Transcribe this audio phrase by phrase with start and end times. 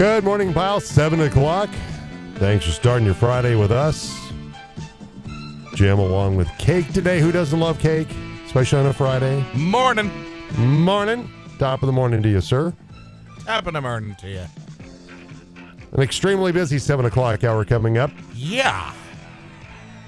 [0.00, 0.80] Good morning, pal.
[0.80, 1.68] Seven o'clock.
[2.36, 4.18] Thanks for starting your Friday with us.
[5.74, 7.20] Jim along with cake today.
[7.20, 8.08] Who doesn't love cake,
[8.46, 9.44] especially on a Friday?
[9.54, 10.10] Morning.
[10.56, 11.30] Morning.
[11.58, 12.72] Top of the morning to you, sir.
[13.44, 14.44] Top of the morning to you.
[15.92, 18.10] An extremely busy seven o'clock hour coming up.
[18.34, 18.94] Yeah.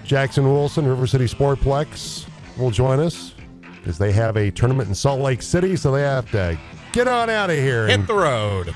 [0.04, 3.34] Jackson Wilson, River City Sportplex, will join us
[3.76, 6.58] because they have a tournament in Salt Lake City, so they have to
[6.92, 8.74] get on out of here Hit the road.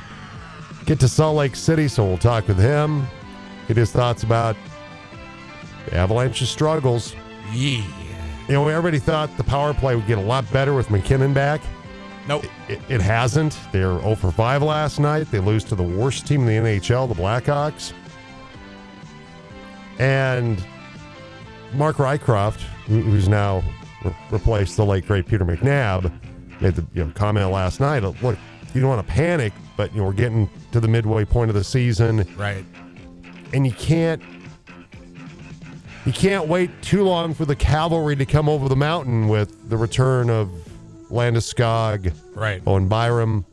[0.87, 1.89] Get to Salt Lake City.
[1.89, 3.07] So we'll talk with him,
[3.69, 4.57] get his thoughts about
[5.87, 7.15] the Avalanche's struggles.
[7.53, 7.85] Yeah.
[8.49, 11.61] You know, everybody thought the power play would get a lot better with MacKinnon back.
[12.29, 12.45] Nope.
[12.69, 13.59] It, it hasn't.
[13.73, 15.31] They're 0 for 5 last night.
[15.31, 17.93] They lose to the worst team in the NHL, the Blackhawks.
[19.99, 20.65] And
[21.75, 23.63] Mark Rycroft, who's now
[24.05, 26.13] re- replaced the late great Peter McNabb,
[26.61, 28.03] made the you know, comment last night.
[28.03, 28.39] Look,
[28.75, 31.55] you don't want to panic, but you know we're getting to the midway point of
[31.55, 32.65] the season, Right.
[33.53, 34.23] and you can't
[36.05, 39.77] you can't wait too long for the cavalry to come over the mountain with the
[39.77, 40.51] return of
[41.11, 42.65] Landeskog, Right.
[42.65, 43.45] Bowen Byram,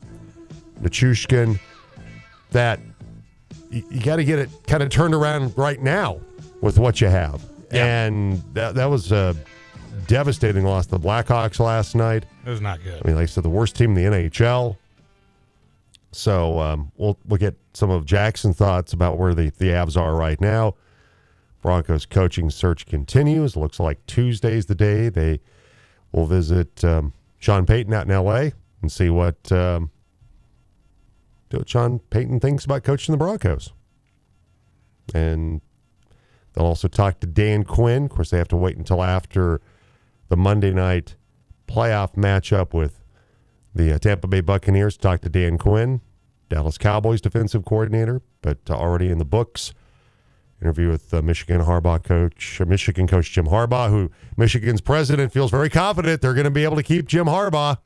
[0.82, 1.60] Nichushkin.
[2.52, 2.80] That
[3.72, 6.20] you, you got to get it kind of turned around right now
[6.62, 7.44] with what you have.
[7.72, 8.06] Yeah.
[8.06, 9.36] And that, that was a
[10.06, 12.26] devastating loss to the Blackhawks last night.
[12.46, 13.02] It was not good.
[13.04, 14.78] I mean, like I said, the worst team in the NHL.
[16.14, 20.16] So um, we'll we'll get some of Jackson's thoughts about where the, the Avs are
[20.16, 20.76] right now.
[21.62, 23.56] Broncos coaching search continues.
[23.56, 25.40] Looks like Tuesday's the day they
[26.12, 28.54] will visit um, Sean Payton out in L.A.
[28.82, 29.90] and see what um,
[31.66, 33.74] Sean Payton thinks about coaching the Broncos.
[35.14, 35.62] And
[36.54, 38.06] they'll also talk to Dan Quinn.
[38.06, 39.62] Of course, they have to wait until after
[40.30, 41.16] the Monday night
[41.68, 43.03] playoff matchup with
[43.74, 44.98] the uh, Tampa Bay Buccaneers.
[44.98, 46.02] Talk to Dan Quinn,
[46.50, 49.74] Dallas Cowboys defensive coordinator, but uh, already in the books.
[50.62, 55.52] Interview with uh, Michigan Harbaugh coach, uh, Michigan coach Jim Harbaugh, who Michigan's president feels
[55.52, 57.78] very confident they're going to be able to keep Jim Harbaugh.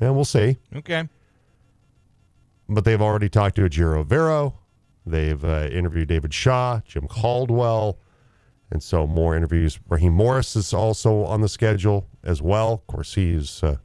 [0.00, 0.56] And we'll see.
[0.74, 1.08] Okay.
[2.68, 4.54] But they've already talked to Ejiro Evero.
[5.04, 7.98] They've uh, interviewed David Shaw, Jim Caldwell,
[8.70, 9.78] and so more interviews.
[9.88, 12.72] Raheem Morris is also on the schedule as well.
[12.72, 13.76] Of course, he's uh,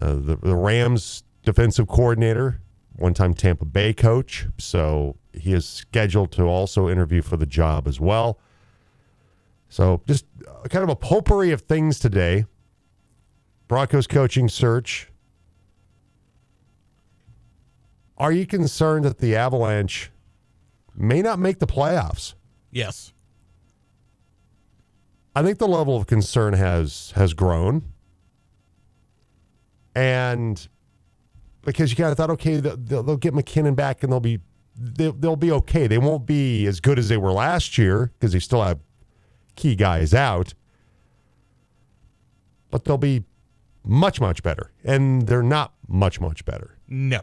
[0.00, 2.60] uh, the, the Rams defensive coordinator,
[2.96, 4.46] one time Tampa Bay coach.
[4.58, 8.38] So he is scheduled to also interview for the job as well.
[9.68, 12.44] So just uh, kind of a potpourri of things today.
[13.68, 15.10] Broncos coaching search.
[18.16, 20.10] Are you concerned that the Avalanche
[20.96, 22.34] may not make the playoffs?
[22.70, 23.12] Yes.
[25.36, 27.84] I think the level of concern has has grown,
[29.98, 30.68] and
[31.64, 34.38] because you kind of thought, okay, they'll, they'll get MacKinnon back and they'll be
[34.76, 35.88] they'll, they'll be okay.
[35.88, 38.78] They won't be as good as they were last year because they still have
[39.56, 40.54] key guys out,
[42.70, 43.24] but they'll be
[43.84, 46.78] much much better, and they're not much much better.
[46.86, 47.20] No.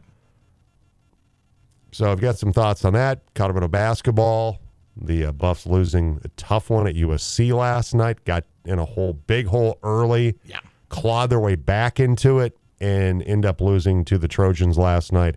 [1.94, 3.22] So I've got some thoughts on that.
[3.35, 4.59] Colorado basketball.
[4.97, 8.25] The uh, Buffs losing a tough one at USC last night.
[8.25, 10.38] Got in a hole, big hole early.
[10.46, 10.59] Yeah.
[10.90, 15.36] Clawed their way back into it and end up losing to the Trojans last night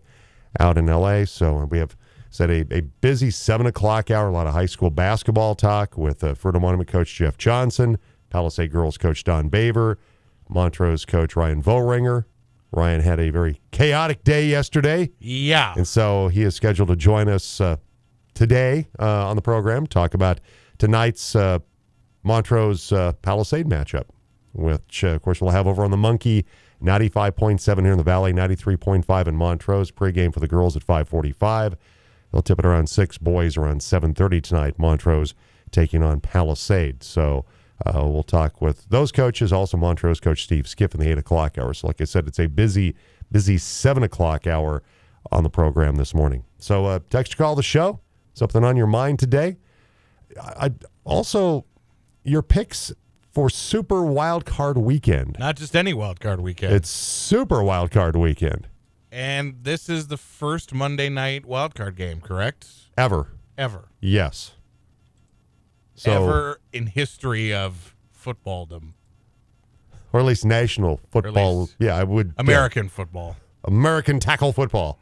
[0.58, 1.24] out in LA.
[1.24, 1.96] So we have
[2.30, 4.28] said a, a busy seven o'clock hour.
[4.28, 7.98] A lot of high school basketball talk with uh, Fruita Monument coach Jeff Johnson,
[8.30, 9.96] Palisade girls coach Don Baver,
[10.48, 12.24] Montrose coach Ryan Vohringer.
[12.70, 15.10] Ryan had a very chaotic day yesterday.
[15.18, 15.72] Yeah.
[15.74, 17.76] And so he is scheduled to join us uh,
[18.34, 20.40] today uh, on the program, talk about
[20.76, 21.60] tonight's uh,
[22.22, 24.04] Montrose uh, Palisade matchup,
[24.52, 26.44] which, uh, of course, we'll have over on the Monkey
[26.82, 29.90] 95.7 here in the Valley, 93.5 in Montrose.
[29.90, 31.76] Pregame for the girls at 545.
[32.32, 33.18] They'll tip it around 6.
[33.18, 34.78] Boys around 730 tonight.
[34.78, 35.34] Montrose
[35.70, 37.02] taking on Palisade.
[37.02, 37.44] So
[37.84, 39.52] uh, we'll talk with those coaches.
[39.52, 41.74] Also, Montrose coach Steve Skiff in the 8 o'clock hour.
[41.74, 42.94] So like I said, it's a busy,
[43.30, 44.82] busy 7 o'clock hour
[45.32, 46.44] on the program this morning.
[46.58, 48.00] So uh, text call the show.
[48.34, 49.56] Something on your mind today?
[50.40, 50.70] I, I
[51.04, 51.64] also
[52.24, 52.92] your picks
[53.38, 55.36] for Super Wild Card Weekend.
[55.38, 56.72] Not just any wild card weekend.
[56.74, 58.66] It's Super Wild Card Weekend.
[59.12, 62.66] and this is the first Monday night wild card game, correct?
[62.96, 63.28] Ever.
[63.56, 63.90] Ever.
[64.00, 64.56] Yes.
[65.94, 68.94] So, Ever in history of footballdom.
[70.12, 71.60] or at least national football.
[71.60, 72.34] least yeah, I would.
[72.38, 73.36] American football.
[73.62, 74.98] American tackle football.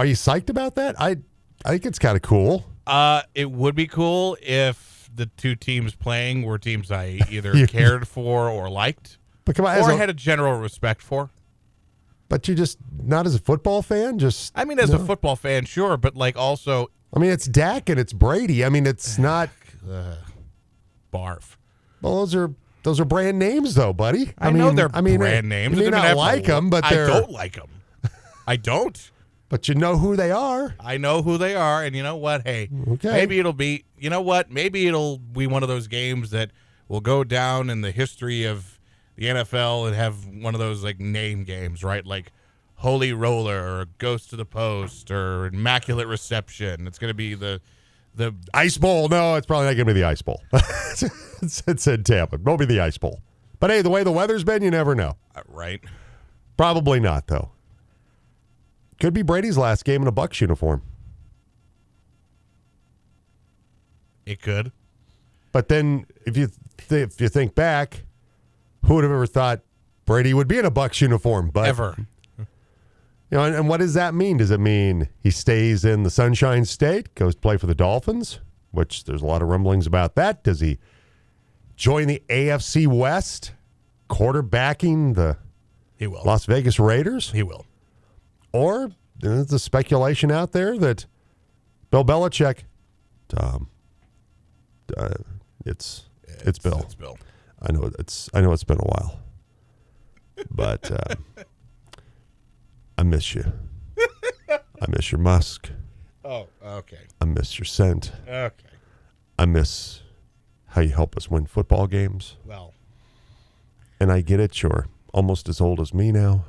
[0.00, 1.00] Are you psyched about that?
[1.00, 1.18] I,
[1.64, 2.64] I think it's kind of cool.
[2.84, 8.08] Uh, it would be cool if the two teams playing were teams I either cared
[8.08, 11.30] for or liked, But come on, or a, had a general respect for.
[12.28, 14.18] but you just not as a football fan.
[14.18, 17.88] Just I mean, as a football fan, sure, but like also I mean, it's Dak
[17.88, 18.64] and it's Brady.
[18.64, 19.50] I mean, it's not.
[21.12, 21.56] barf.
[22.02, 22.50] Well, those are
[22.82, 24.32] those are brand names, though, buddy.
[24.36, 25.78] I, know mean, they're I mean, brand names.
[25.78, 27.70] You may not like them, but I don't like them.
[28.46, 29.10] I don't.
[29.54, 30.74] But you know who they are.
[30.80, 32.42] I know who they are, and you know what?
[32.44, 33.12] Hey, Okay.
[33.12, 33.84] maybe it'll be.
[33.96, 34.50] You know what?
[34.50, 36.50] Maybe it'll be one of those games that
[36.88, 38.80] will go down in the history of
[39.14, 42.04] the NFL and have one of those like name games, right?
[42.04, 42.32] Like
[42.78, 46.88] Holy Roller or Ghost to the Post or Immaculate Reception.
[46.88, 47.60] It's going to be the
[48.16, 49.08] the Ice Bowl.
[49.08, 50.42] No, it's probably not going to be the Ice Bowl.
[50.52, 52.34] it's, it's in Tampa.
[52.34, 53.20] It won't be the Ice Bowl.
[53.60, 55.16] But hey, the way the weather's been, you never know.
[55.36, 55.80] uh, right.
[56.56, 57.52] Probably not, though.
[59.00, 60.82] Could be Brady's last game in a Bucs uniform.
[64.26, 64.72] It could.
[65.52, 66.48] But then, if you
[66.88, 68.04] th- if you think back,
[68.84, 69.60] who would have ever thought
[70.04, 71.50] Brady would be in a Bucs uniform?
[71.50, 71.94] But Ever.
[72.38, 72.46] you
[73.30, 74.38] know, and, and what does that mean?
[74.38, 78.40] Does it mean he stays in the Sunshine State, goes to play for the Dolphins?
[78.70, 80.42] Which there's a lot of rumblings about that.
[80.42, 80.78] Does he
[81.76, 83.52] join the AFC West,
[84.08, 85.36] quarterbacking the
[85.96, 86.22] He will.
[86.24, 87.30] Las Vegas Raiders?
[87.30, 87.66] He will.
[88.54, 91.06] Or there's the speculation out there that
[91.90, 92.60] Bill Belichick,
[93.36, 93.68] um,
[94.96, 95.08] uh,
[95.66, 96.78] it's, it's Bill.
[96.84, 97.18] It's Bill.
[97.60, 99.18] I know it's I know it's been a while,
[100.50, 101.14] but uh,
[102.98, 103.44] I miss you.
[103.98, 105.70] I miss your musk.
[106.24, 106.98] Oh, okay.
[107.20, 108.12] I miss your scent.
[108.28, 108.52] Okay.
[109.38, 110.02] I miss
[110.68, 112.36] how you help us win football games.
[112.44, 112.74] Well,
[113.98, 116.44] And I get it, you're almost as old as me now,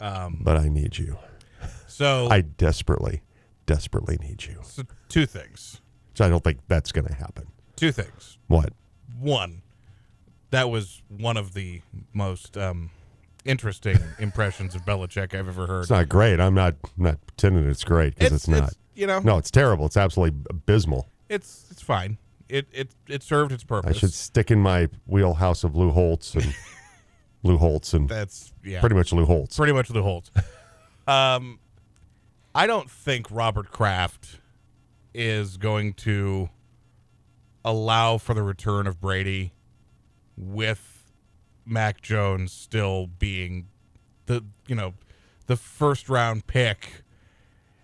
[0.00, 1.18] um, but I need you.
[1.86, 3.22] so, I desperately,
[3.66, 4.60] desperately need you.
[4.62, 5.80] so two things.
[6.14, 7.46] So I don't think that's going to happen.
[7.76, 8.38] Two things.
[8.46, 8.72] What?
[9.18, 9.62] One,
[10.50, 11.82] that was one of the
[12.14, 12.90] most um,
[13.44, 15.82] interesting impressions of Belichick I've ever heard.
[15.82, 16.40] It's not great.
[16.40, 18.74] I'm not I'm not pretending it's great because it's, not.
[18.94, 19.86] you know, no, it's terrible.
[19.86, 21.08] It's absolutely abysmal.
[21.28, 22.18] it's it's fine.
[22.48, 23.96] It it it served its purpose.
[23.96, 26.54] I should stick in my wheelhouse of Lou Holtz and
[27.46, 29.56] Lou Holtz and That's yeah, pretty much Lou Holtz.
[29.56, 30.30] pretty much Lou Holtz.
[31.06, 31.58] um,
[32.54, 34.40] I don't think Robert Kraft
[35.14, 36.50] is going to
[37.64, 39.52] allow for the return of Brady
[40.36, 41.10] with
[41.64, 43.66] Mac Jones still being
[44.26, 44.94] the you know
[45.46, 47.02] the first round pick.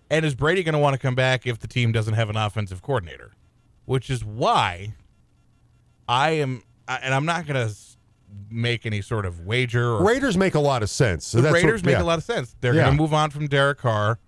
[0.09, 2.37] And is Brady going to want to come back if the team doesn't have an
[2.37, 3.31] offensive coordinator?
[3.85, 4.93] Which is why
[6.07, 7.73] I am, and I'm not going to
[8.49, 11.25] make any sort of wager or Raiders make a lot of sense.
[11.25, 12.01] So the that's what- Raiders make yeah.
[12.01, 12.55] a lot of sense.
[12.61, 12.83] They're Yeah.
[12.85, 14.19] going to move on from Derek Carr.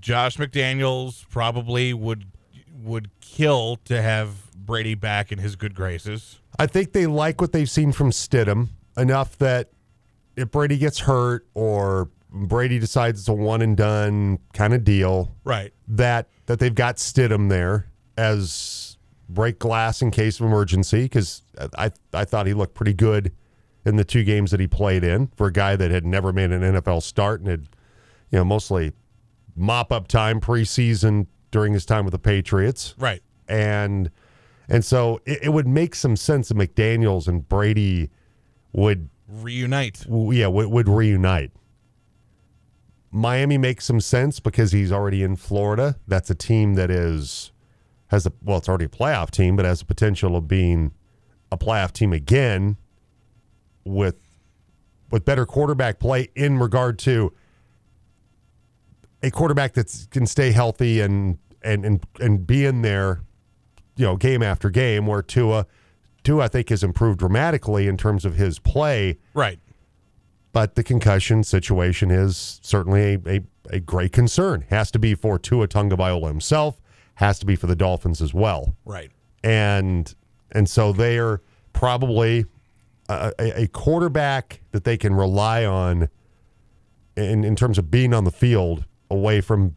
[0.00, 2.26] Josh McDaniels probably would
[2.82, 6.38] would kill to have Brady back in his good graces.
[6.58, 9.70] I think they like what they've seen from Stidham enough that
[10.36, 15.34] if Brady gets hurt or Brady decides it's a one and done kind of deal,
[15.44, 15.72] Right.
[15.88, 17.86] that that they've got Stidham there
[18.16, 18.87] as
[19.28, 21.42] break glass in case of emergency because
[21.76, 23.32] I I thought he looked pretty good
[23.84, 26.50] in the two games that he played in for a guy that had never made
[26.50, 27.60] an NFL start and had
[28.30, 28.92] you know mostly
[29.56, 33.22] mop up time preseason during his time with the Patriots Right.
[33.48, 34.10] and
[34.68, 38.10] and so it, it would make some sense that McDaniel's and Brady
[38.72, 40.00] would Reunite.
[40.04, 41.50] w- yeah would, would reunite.
[43.10, 45.96] Miami makes some sense because he's already in Florida.
[46.06, 47.52] That's a team that is
[48.08, 50.92] has a well, it's already a playoff team, but has the potential of being
[51.52, 52.76] a playoff team again
[53.84, 54.16] with
[55.10, 57.32] with better quarterback play in regard to
[59.22, 63.20] a quarterback that can stay healthy and and and and be in there,
[63.96, 65.06] you know, game after game.
[65.06, 65.66] Where Tua,
[66.22, 69.58] Tua, I think has improved dramatically in terms of his play Right.
[70.52, 74.64] but the concussion situation is certainly a, a, a great concern.
[74.70, 76.80] Has to be for Tua Tagovailoa himself,
[77.18, 78.76] has to be for the Dolphins as well.
[78.84, 79.10] Right.
[79.42, 80.14] And
[80.52, 82.46] and so they are probably
[83.08, 86.08] a, a, quarterback that they can rely on
[87.16, 89.74] in, in terms of being on the field away from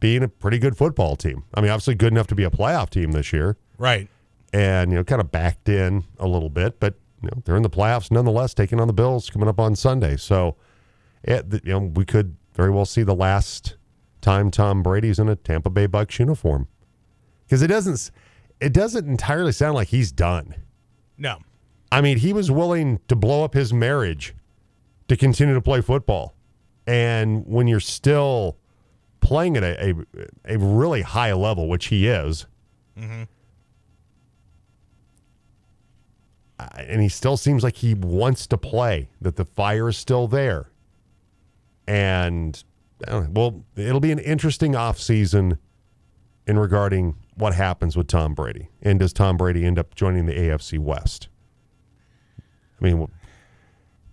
[0.00, 1.44] being a pretty good football team.
[1.54, 4.08] I mean, obviously good enough to be a playoff team this year Right.
[4.52, 7.62] and you know kind of backed in a little bit, but you know they're in
[7.62, 10.16] the playoffs nonetheless, taking on the Bills coming up on Sunday.
[10.16, 10.56] So,
[11.22, 13.76] it, you know we could very well see the last
[14.22, 16.68] time Tom Brady's in a Tampa Bay Bucs uniform
[17.44, 18.10] because it doesn't
[18.60, 20.54] it doesn't entirely sound like he's done.
[21.18, 21.38] No.
[21.90, 24.34] I mean, he was willing to blow up his marriage
[25.08, 26.34] to continue to play football,
[26.86, 28.56] and when you're still
[29.20, 32.46] playing at a a, a really high level, which he is.
[32.98, 33.22] Mm-hmm.
[36.76, 39.08] and he still seems like he wants to play.
[39.20, 40.70] That the fire is still there,
[41.86, 42.62] and
[43.06, 45.58] know, well, it'll be an interesting offseason
[46.46, 50.34] in regarding what happens with Tom Brady, and does Tom Brady end up joining the
[50.34, 51.28] AFC West?
[52.80, 53.08] I mean,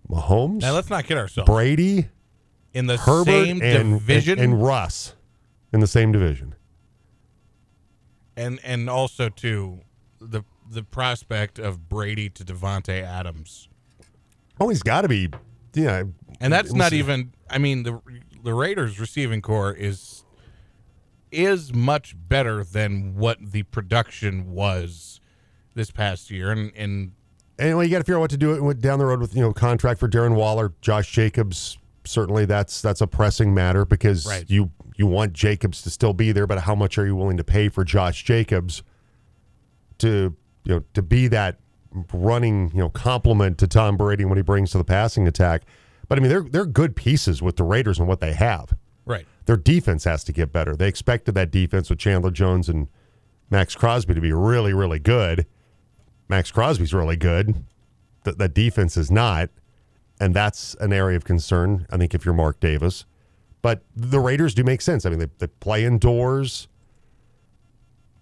[0.09, 0.61] Mahomes.
[0.61, 1.49] Now let's not kid ourselves.
[1.49, 2.09] Brady
[2.73, 5.15] in the Herbert same and, division, and, and Russ
[5.73, 6.55] in the same division,
[8.37, 9.79] and and also to
[10.19, 13.69] the the prospect of Brady to Davante Adams.
[14.59, 15.29] Oh, he's got to be,
[15.73, 16.03] yeah.
[16.39, 17.33] And that's not even.
[17.49, 17.99] I mean, the
[18.43, 20.23] the Raiders receiving corps is
[21.31, 25.21] is much better than what the production was
[25.75, 27.11] this past year, and and
[27.57, 29.41] anyway, you got to figure out what to do it down the road with you
[29.41, 31.77] know contract for Darren Waller, Josh Jacobs.
[32.05, 34.49] Certainly, that's that's a pressing matter because right.
[34.49, 37.43] you you want Jacobs to still be there, but how much are you willing to
[37.43, 38.83] pay for Josh Jacobs
[39.99, 41.59] to you know to be that
[42.13, 45.63] running you know complement to Tom Brady when he brings to the passing attack?
[46.09, 48.75] But I mean, they're they're good pieces with the Raiders and what they have.
[49.05, 49.25] Right.
[49.45, 50.75] Their defense has to get better.
[50.75, 52.87] They expected that defense with Chandler Jones and
[53.49, 55.45] Maxx Crosby to be really, really good.
[56.27, 57.63] Maxx Crosby's really good.
[58.23, 59.49] That that defense is not,
[60.19, 61.87] and that's an area of concern.
[61.91, 63.05] I think if you're Mark Davis,
[63.61, 65.05] but the Raiders do make sense.
[65.05, 66.67] I mean, they, they play indoors.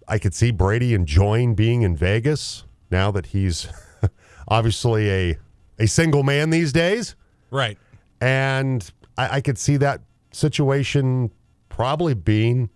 [0.06, 3.68] I could see Brady enjoying being in Vegas now that he's
[4.48, 5.38] obviously a
[5.78, 7.14] a single man these days.
[7.50, 7.78] Right.
[8.20, 10.02] And I, I could see that
[10.32, 11.30] situation
[11.68, 12.70] probably being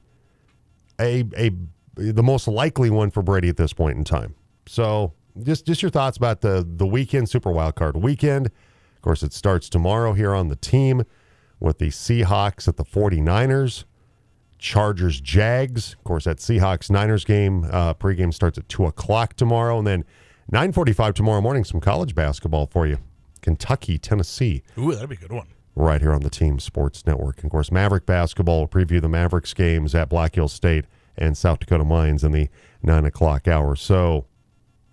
[1.01, 1.51] a a
[1.97, 4.35] the most likely one for Brady at this point in time.
[4.67, 5.13] So
[5.43, 8.47] just just your thoughts about the the weekend Super Wild Card weekend.
[8.47, 11.03] Of course, it starts tomorrow here on the team
[11.59, 13.85] with the Seahawks at the 49ers,
[14.59, 15.95] Chargers Jags.
[15.95, 20.05] Of course, that Seahawks Niners game uh, pregame starts at two o'clock tomorrow, and then
[20.53, 21.65] 9:45 tomorrow morning.
[21.65, 22.99] Some college basketball for you.
[23.43, 24.63] Kentucky, Tennessee.
[24.79, 25.49] Ooh, that'd be a good one.
[25.75, 27.39] Right here on the Team Sports Network.
[27.39, 31.37] And of course, Maverick basketball will preview the Mavericks games at Black Hills State and
[31.37, 32.49] South Dakota Mines in the
[32.83, 33.77] nine o'clock hour.
[33.77, 34.27] So,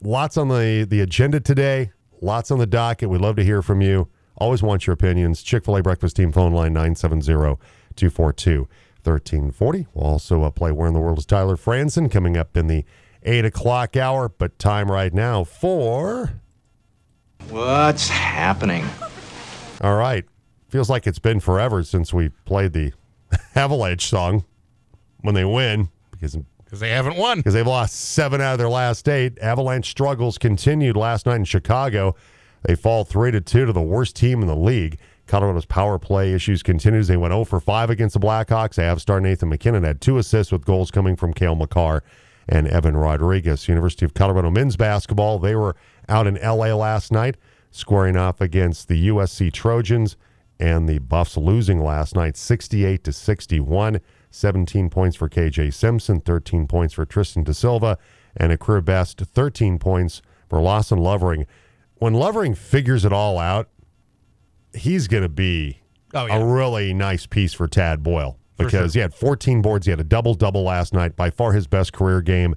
[0.02, 1.92] lots on the, the agenda today,
[2.22, 3.10] lots on the docket.
[3.10, 4.10] We'd love to hear from you.
[4.38, 5.44] Always want your opinions.
[5.44, 7.58] Chick fil A Breakfast Team phone line 970
[7.96, 8.68] 242
[9.04, 9.88] 1340.
[9.94, 12.86] We'll also uh, play Where in the World is Tyler Franson coming up in the
[13.24, 14.30] 8 o'clock hour.
[14.30, 16.42] But time right now for.
[17.48, 18.86] What's happening?
[19.82, 20.26] All right.
[20.70, 22.92] Feels like it's been forever since we played the
[23.56, 24.46] Avalanche song
[25.22, 28.70] when they win because because they haven't won because they've lost seven out of their
[28.70, 29.40] last eight.
[29.40, 32.16] Avalanche struggles continued last night in Chicago.
[32.64, 35.00] They fall three to two to the worst team in the league.
[35.26, 37.08] Colorado's power play issues continues.
[37.08, 38.78] They went 0 for 5 against the Blackhawks.
[38.78, 42.04] Avs star Nathan MacKinnon had two assists with goals coming from Cale Makar
[42.48, 43.68] and Evan Rodrigues.
[43.68, 45.76] University of Colorado men's basketball, they were
[46.10, 47.38] out in LA last night,
[47.72, 50.18] squaring off against the USC Trojans
[50.60, 54.02] and the Buffs losing last night 68 to 61.
[54.32, 57.98] 17 points for KJ Simpson, 13 points for Tristan da Silva,
[58.38, 61.48] and a career best 13 points for Lawson Lovering.
[61.96, 63.70] When Lovering figures it all out,
[64.74, 65.82] he's going to be
[66.14, 66.38] oh, yeah.
[66.38, 69.00] a really nice piece for Tad Boyle because sure.
[69.00, 69.86] he had 14 boards.
[69.86, 72.56] He had a double double last night, by far his best career game.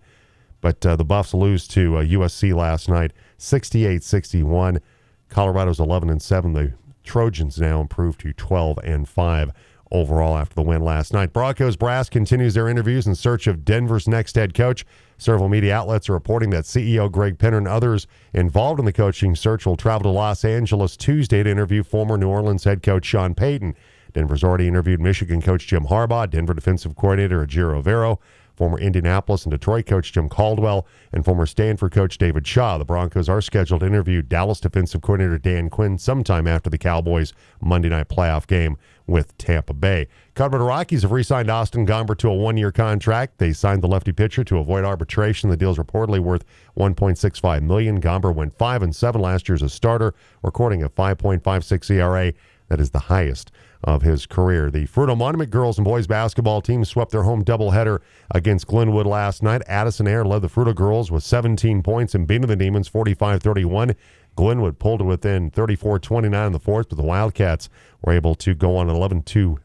[0.61, 4.80] But uh, the Buffs lose to uh, USC last night, 68 61.
[5.28, 6.52] Colorado's 11 and 7.
[6.52, 9.50] The Trojans now improved to 12 and 5
[9.90, 11.32] overall after the win last night.
[11.32, 14.87] Broncos brass continues their interviews in search of Denver's next head coach.
[15.18, 19.34] Several media outlets are reporting that CEO Greg Penner and others involved in the coaching
[19.37, 23.34] search will travel to Los Angeles Tuesday to interview former New Orleans head coach Sean
[23.34, 23.75] Payton.
[24.12, 28.18] Denver's already interviewed Michigan coach Jim Harbaugh, Denver defensive coordinator Ejiro Evero,
[28.56, 32.78] former Indianapolis and Detroit coach Jim Caldwell, and former Stanford coach David Shaw.
[32.78, 37.32] The Broncos are scheduled to interview Dallas defensive coordinator Dan Quinn sometime after the Cowboys'
[37.61, 40.09] Monday night playoff game with Tampa Bay.
[40.35, 43.38] Colorado Rockies have re-signed Austin Gomber to a one-year contract.
[43.38, 45.50] They signed the lefty pitcher to avoid arbitration.
[45.50, 46.44] The deal is reportedly worth
[46.78, 48.00] 1.65 million.
[48.00, 52.32] Gomber went five and seven last year as a starter, recording a 5.56 ERA.
[52.68, 53.50] That is the highest
[53.84, 54.70] of his career.
[54.70, 58.00] The Fruita Monument girls and boys basketball team swept their home doubleheader
[58.32, 59.62] against Glenwood last night.
[59.66, 63.94] Addison Air led the Fruita girls with 17 points and beating the Demons 45 31.
[64.34, 67.68] Glenwood pulled it within 34 29 in the fourth, but the Wildcats
[68.02, 69.58] were able to go on an 11 2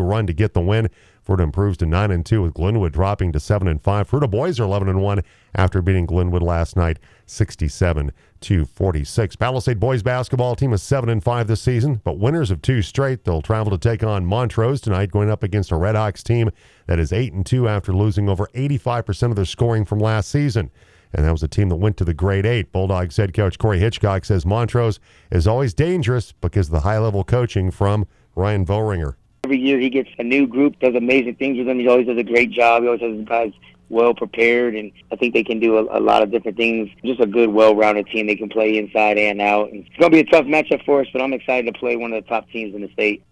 [0.00, 0.88] run to get the win.
[1.26, 4.08] Fruita improves to 9 and 2 with Glenwood dropping to 7 and 5.
[4.08, 5.22] Fruita boys are 11 and 1
[5.56, 9.34] after beating Glenwood last night 67 to 46.
[9.34, 13.24] Palisade boys basketball team is 7 and 5 this season, but winners of two straight.
[13.24, 16.50] They'll travel to take on Montrose tonight going up against a Redhawks team
[16.86, 20.70] that is 8 and 2 after losing over 85% of their scoring from last season.
[21.12, 22.70] and that was a team that went to the Great Eight.
[22.70, 25.00] Bulldogs head coach Corey Hitchcock says Montrose
[25.32, 28.06] is always dangerous because of the high level coaching from
[28.36, 29.14] Ryan Vohringer.
[29.46, 31.78] Every year he gets a new group, does amazing things with them.
[31.78, 32.82] He always does a great job.
[32.82, 33.52] He always has his guys
[33.90, 36.90] well prepared, and I think they can do a, a lot of different things.
[37.04, 38.26] Just a good, well-rounded team.
[38.26, 39.70] They can play inside and out.
[39.70, 41.94] And it's going to be a tough matchup for us, but I'm excited to play
[41.94, 43.22] one of the top teams in the state.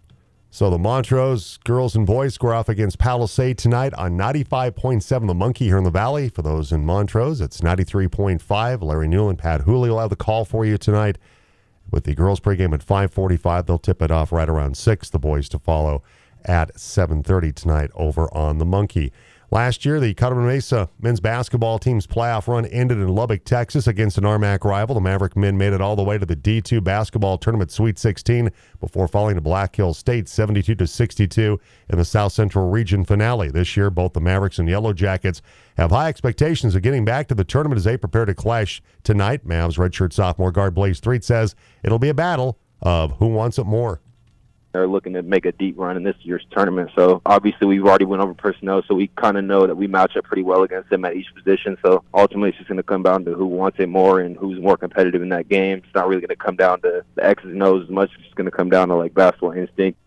[0.53, 5.65] So the Montrose girls and boys square off against Palisade tonight on 95.7 The Monkey
[5.65, 6.29] here in the Valley.
[6.29, 8.83] For those in Montrose, it's 93.5.
[8.85, 11.19] Larry Newland, Pat Hooley will have the call for you tonight.
[11.91, 15.11] With the girls pregame at 5:45, they'll tip it off right around six.
[15.11, 16.03] The boys to follow
[16.45, 19.13] at 7:30 tonight over on the Monkey.
[19.55, 24.19] Last year, the Colorado Mesa men's basketball team's playoff run ended in Lubbock, Texas, against
[24.19, 24.97] an RMAC rival.
[24.97, 28.51] The Maverick men made it all the way to the D2 basketball tournament Sweet 16
[28.81, 33.49] before falling to Black Hills State 72 to 62 in the South Central Region finale.
[33.49, 35.41] This year, both the Mavericks and Yellow Jackets
[35.77, 39.47] have high expectations of getting back to the tournament as they prepare to clash tonight.
[39.47, 43.67] Mavs redshirt sophomore guard Blaze Street says it'll be a battle of who wants it
[43.67, 44.01] more
[44.75, 46.91] they're looking to make a deep run in this year's tournament.
[46.97, 50.17] So obviously we've already went over personnel, so we kind of know that we match
[50.17, 51.79] up pretty well against them at each position.
[51.85, 54.61] So ultimately it's just going to come down to who wants it more and who's
[54.61, 55.79] more competitive in that game.
[55.79, 58.11] It's not really going to come down to the X's and O's as much.
[58.19, 59.99] It's going to come down to like basketball instinct.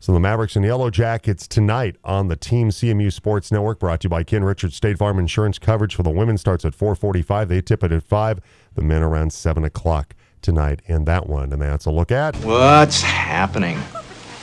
[0.00, 4.06] So the Mavericks and Yellow Jackets tonight on the Team CMU Sports Network, brought to
[4.06, 7.48] you by Ken Richards State Farm Insurance coverage for the women starts at 4:45.
[7.48, 8.40] They tip it at five.
[8.74, 13.02] The men around seven o'clock tonight in that one, and that's a look at what's
[13.02, 13.78] happening.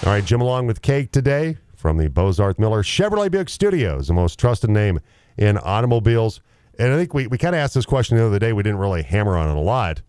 [0.03, 4.13] All right, Jim along with Cake today from the Bozarth Miller Chevrolet Buick Studios, the
[4.13, 4.99] most trusted name
[5.35, 6.41] in automobiles.
[6.77, 8.53] And I think we, we kind of asked this question the other day.
[8.53, 10.01] We didn't really hammer on it a lot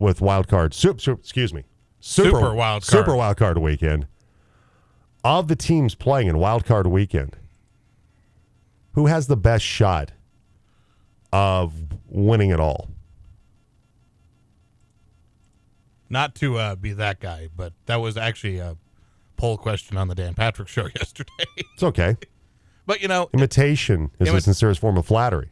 [0.00, 0.74] with wild card.
[0.74, 1.62] Super, super, excuse me.
[2.00, 3.04] Super, super wild card.
[3.04, 4.08] Super wild card weekend.
[5.22, 7.36] Of the teams playing in wild card weekend,
[8.94, 10.12] who has the best shot
[11.32, 11.72] of
[12.08, 12.88] winning it all?
[16.08, 18.76] Not to uh, be that guy, but that was actually a
[19.36, 21.44] poll question on the Dan Patrick show yesterday.
[21.56, 22.16] It's okay.
[22.86, 25.50] but you know, imitation is the sincerest form of flattery.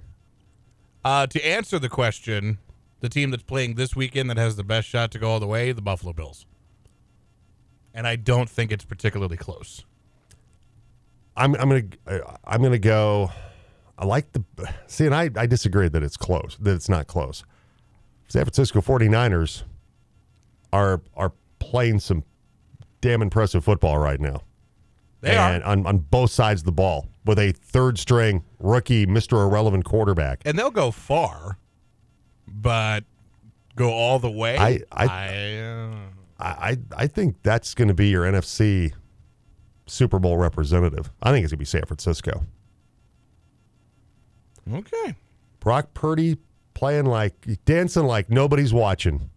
[1.04, 2.58] Uh, to answer the question,
[3.00, 5.46] the team that's playing this weekend that has the best shot to go all the
[5.46, 6.46] way, the Buffalo Bills.
[7.92, 9.84] And I don't think it's particularly close.
[11.36, 13.30] I'm I'm gonna I'm gonna go.
[13.98, 14.42] I like the
[14.86, 16.56] see, and I I disagree that it's close.
[16.60, 17.44] That it's not close.
[18.28, 19.64] San Francisco 49ers
[20.72, 22.24] are are playing some
[23.04, 24.40] damn impressive football right now.
[25.20, 25.68] They and are.
[25.68, 29.44] On, on both sides of the ball with a third string rookie, Mr.
[29.44, 30.40] Irrelevant quarterback.
[30.46, 31.58] And they'll go far,
[32.48, 33.04] but
[33.76, 34.56] go all the way.
[34.56, 35.96] I I I, uh...
[36.40, 38.94] I, I think that's going to be your NFC
[39.86, 41.12] Super Bowl representative.
[41.22, 42.42] I think it's going to be San Francisco.
[44.72, 45.14] Okay.
[45.60, 46.38] Brock Purdy
[46.72, 47.34] playing like
[47.66, 49.28] dancing like nobody's watching.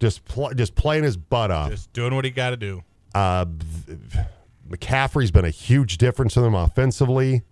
[0.00, 1.70] Just pl- just playing his butt off.
[1.70, 2.82] Just doing what he got to do.
[3.14, 3.46] Uh,
[4.68, 7.42] McCaffrey's been a huge difference for them offensively.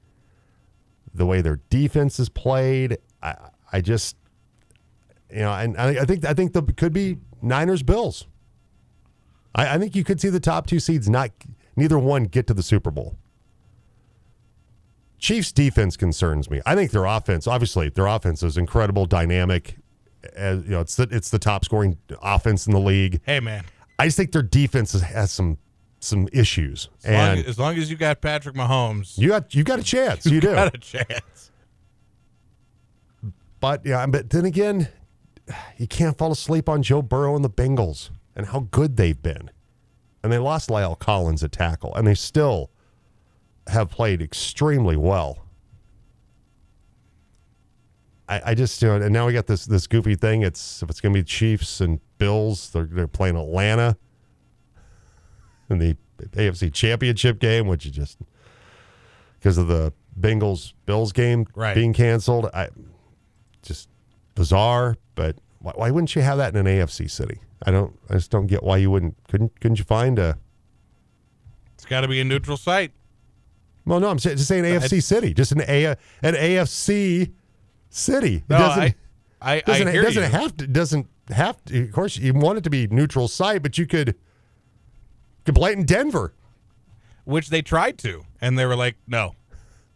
[1.14, 3.36] The way their defense is played, I,
[3.72, 4.16] I just,
[5.30, 8.26] you know, and I, I think I think the could be Niners Bills.
[9.54, 11.30] I, I think you could see the top two seeds not
[11.76, 13.16] neither one get to the Super Bowl.
[15.18, 16.60] Chiefs defense concerns me.
[16.66, 19.76] I think their offense, obviously, their offense is incredible, dynamic,
[20.34, 23.20] as you know, it's the it's the top scoring offense in the league.
[23.24, 23.64] Hey man,
[23.98, 25.58] I just think their defense has some
[26.00, 26.88] some issues.
[27.04, 29.82] As and long, as long as you got Patrick Mahomes, you got you got a
[29.82, 30.26] chance.
[30.26, 31.50] You, you do got a chance.
[33.60, 34.88] But yeah, but then again,
[35.78, 39.50] you can't fall asleep on Joe Burrow and the Bengals and how good they've been.
[40.22, 42.70] And they lost La'el Collins at tackle, and they still
[43.68, 45.43] have played extremely well.
[48.28, 50.42] I, I just you know, and now we got this this goofy thing.
[50.42, 53.96] It's if it's going to be Chiefs and Bills, they're they're playing Atlanta
[55.68, 58.18] in the AFC Championship game, which is just
[59.38, 61.74] because of the Bengals Bills game right.
[61.74, 62.46] being canceled.
[62.54, 62.68] I
[63.62, 63.88] just
[64.34, 67.40] bizarre, but why, why, wouldn't you have that in an AFC city?
[67.66, 67.98] I don't.
[68.08, 69.16] I just don't get why you wouldn't.
[69.28, 70.38] Couldn't couldn't you find a?
[71.74, 72.92] It's got to be a neutral site.
[73.84, 77.32] Well, no, I'm just saying AFC city, just an A an AFC
[77.94, 78.42] city.
[78.48, 78.94] No, it doesn't, I,
[79.40, 80.28] I, doesn't, I it doesn't you.
[80.28, 80.66] have to.
[80.66, 81.84] Doesn't have to.
[81.84, 84.16] Of course, you want it to be neutral site, but you could
[85.44, 86.34] could play it in Denver,
[87.24, 89.34] which they tried to, and they were like, "No,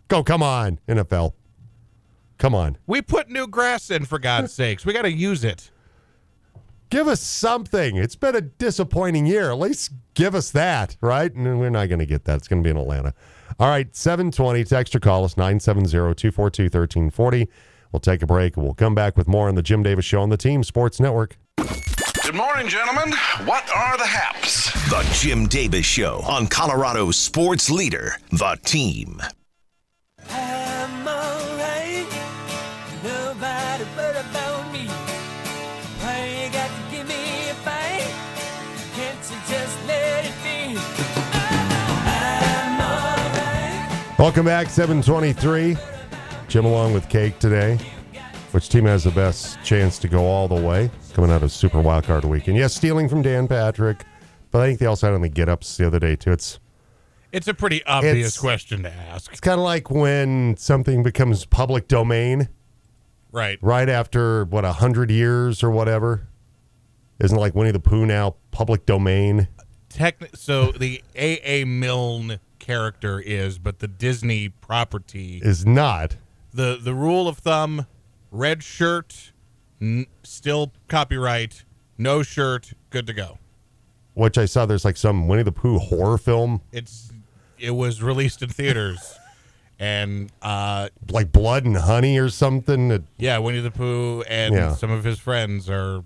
[0.08, 1.32] go, come on, NFL,
[2.38, 4.86] come on." We put new grass in for God's sakes.
[4.86, 5.70] We got to use it.
[6.90, 7.96] Give us something.
[7.96, 9.50] It's been a disappointing year.
[9.50, 11.30] At least give us that, right?
[11.34, 12.36] And we're not going to get that.
[12.36, 13.12] It's going to be in Atlanta.
[13.60, 14.64] All right, 720.
[14.64, 17.48] Text or call us 970 242 1340.
[17.92, 20.20] We'll take a break and we'll come back with more on the Jim Davis Show
[20.20, 21.36] on the Team Sports Network.
[22.22, 23.12] Good morning, gentlemen.
[23.46, 24.70] What are the haps?
[24.90, 29.22] The Jim Davis Show on Colorado's sports leader, The Team.
[30.30, 32.06] I'm alright.
[33.02, 34.86] Nobody but about me.
[36.00, 38.06] Why you got to give me a fight?
[38.94, 40.78] Can't you just let it be?
[42.04, 44.18] I'm alright.
[44.18, 45.78] Welcome back, 723.
[46.48, 47.78] Jim along with Cake today.
[48.52, 51.78] Which team has the best chance to go all the way coming out of Super
[51.82, 52.56] Wildcard Weekend?
[52.56, 54.04] Yes, stealing from Dan Patrick,
[54.50, 56.32] but I think they also had on the get ups the other day, too.
[56.32, 56.58] It's
[57.30, 59.30] It's a pretty obvious It's- question to ask.
[59.30, 62.48] it's kind of like when something becomes public domain
[63.30, 63.58] Right.
[63.60, 66.26] right after, what, a 100 years or whatever.
[67.20, 69.48] Isn't like Winnie the Pooh now public domain?
[69.90, 71.64] Techni- so the A.A.
[71.64, 76.16] Milne character is, but the Disney property, Is not.
[76.58, 77.86] The, the rule of thumb,
[78.32, 79.30] red shirt,
[79.80, 81.64] n- still copyright,
[81.96, 83.38] no shirt, good to go.
[84.14, 87.12] Which I saw there's like some Winnie the Pooh horror film, It's
[87.60, 89.14] It was released in theaters.
[89.80, 92.88] And uh, like Blood and Honey or something.
[92.88, 94.74] That, yeah, Winnie the Pooh and Yeah.
[94.74, 96.02] some of his friends are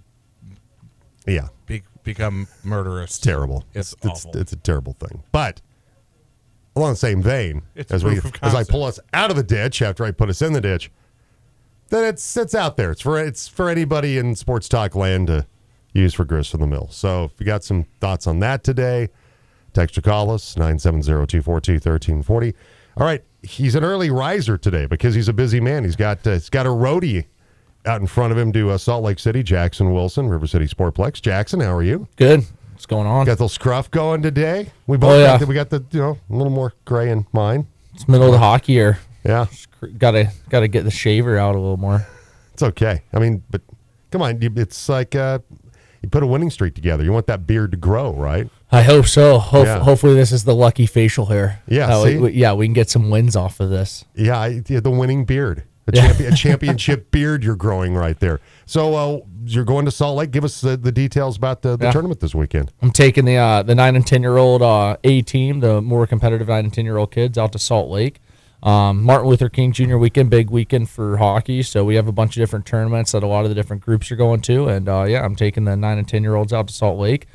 [1.26, 3.18] yeah, be- become murderous.
[3.18, 3.64] terrible.
[3.72, 4.36] It's it's, awful.
[4.36, 5.22] it's a terrible thing.
[5.32, 5.62] But
[6.76, 9.82] along the same vein, It's as we as I pull us out of the ditch
[9.82, 10.90] after I put us in the ditch,
[11.90, 12.92] then it's it's out there.
[12.92, 15.46] It's for it's for anybody in sports talk land to
[15.92, 16.88] use for grist from the mill.
[16.90, 19.08] So if you got some thoughts on that today,
[19.74, 22.54] text or call us 970-242-1340.
[22.96, 25.84] All right, he's an early riser today because he's a busy man.
[25.84, 27.26] He's got uh, he's got a roadie
[27.84, 29.42] out in front of him to uh, Salt Lake City.
[29.42, 31.20] Jackson Wilson, River City Sportplex.
[31.20, 32.06] Jackson, how are you?
[32.16, 32.44] Good.
[32.72, 33.26] What's going on?
[33.26, 34.72] Got the scruff going today.
[34.86, 35.26] We both Oh, yeah.
[35.26, 37.66] got the, we got the you know a little more gray in mine.
[37.94, 38.98] It's middle of the hockey year.
[39.24, 39.46] Yeah,
[39.98, 42.06] Gotta gotta get the shaver out a little more.
[42.54, 43.02] it's okay.
[43.12, 43.60] I mean, but
[44.10, 45.38] come on, it's like uh,
[46.02, 47.04] you put a winning streak together.
[47.04, 48.48] You want that beard to grow, right?
[48.72, 49.38] I hope so.
[49.38, 49.78] Hope, Yeah.
[49.80, 51.60] Hopefully, this is the lucky facial hair.
[51.68, 54.04] Yeah, we- yeah, we can get some wins off of this.
[54.16, 58.40] Yeah, I, yeah the winning beard, a, champion, a championship beard you're growing right there.
[58.66, 60.30] So uh, you're going to Salt Lake.
[60.30, 61.92] Give us the, the details about the, the Yeah.
[61.92, 62.72] tournament this weekend.
[62.82, 66.06] I'm taking the uh, the nine and ten year old uh, A team, the more
[66.06, 68.20] competitive nine and ten year old kids, out to Salt Lake.
[68.62, 69.96] Um, Martin Luther King Jr.
[69.96, 71.64] weekend, big weekend for hockey.
[71.64, 74.12] So we have a bunch of different tournaments that a lot of the different groups
[74.12, 76.68] are going to, and uh, yeah, I'm taking the nine and ten year olds out
[76.68, 77.26] to Salt Lake.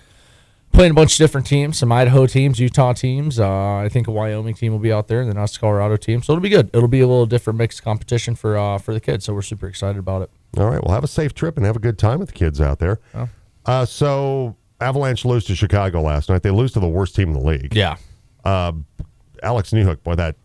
[0.78, 3.40] Playing a bunch of different teams, some Idaho teams, Utah teams.
[3.40, 6.22] Uh, I think a Wyoming team will be out there, and then us Colorado team.
[6.22, 6.70] So it'll be good.
[6.72, 9.26] It'll be a little different mixed competition for uh, for the kids.
[9.26, 10.30] So we're super excited about it.
[10.56, 10.80] All right.
[10.84, 13.00] Well, have a safe trip and have a good time with the kids out there.
[13.16, 13.28] Oh.
[13.66, 16.44] Uh, so Avalanche lose to Chicago last night.
[16.44, 17.76] They lose to the worst team in the league.
[17.76, 17.98] Yeah,
[18.46, 20.36] Alex Newhook, boy, that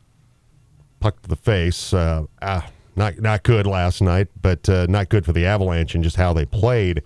[1.01, 1.93] puck to the face.
[1.93, 2.67] Uh, ah,
[2.97, 6.33] not not good last night, but uh, not good for the Avalanche and just how
[6.33, 7.03] they played.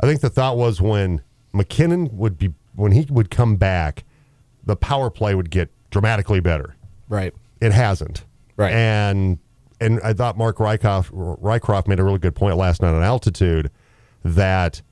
[0.00, 4.04] I think the thought was when MacKinnon would be when he would come back,
[4.64, 6.76] the power play would get dramatically better.
[7.08, 7.34] right.
[7.60, 8.24] It hasn't,
[8.56, 8.72] Right.
[8.72, 9.38] And
[9.80, 11.10] and I thought Mark Rycroft,
[11.40, 13.70] Rycroft made a really good point last night on altitude
[14.24, 14.82] that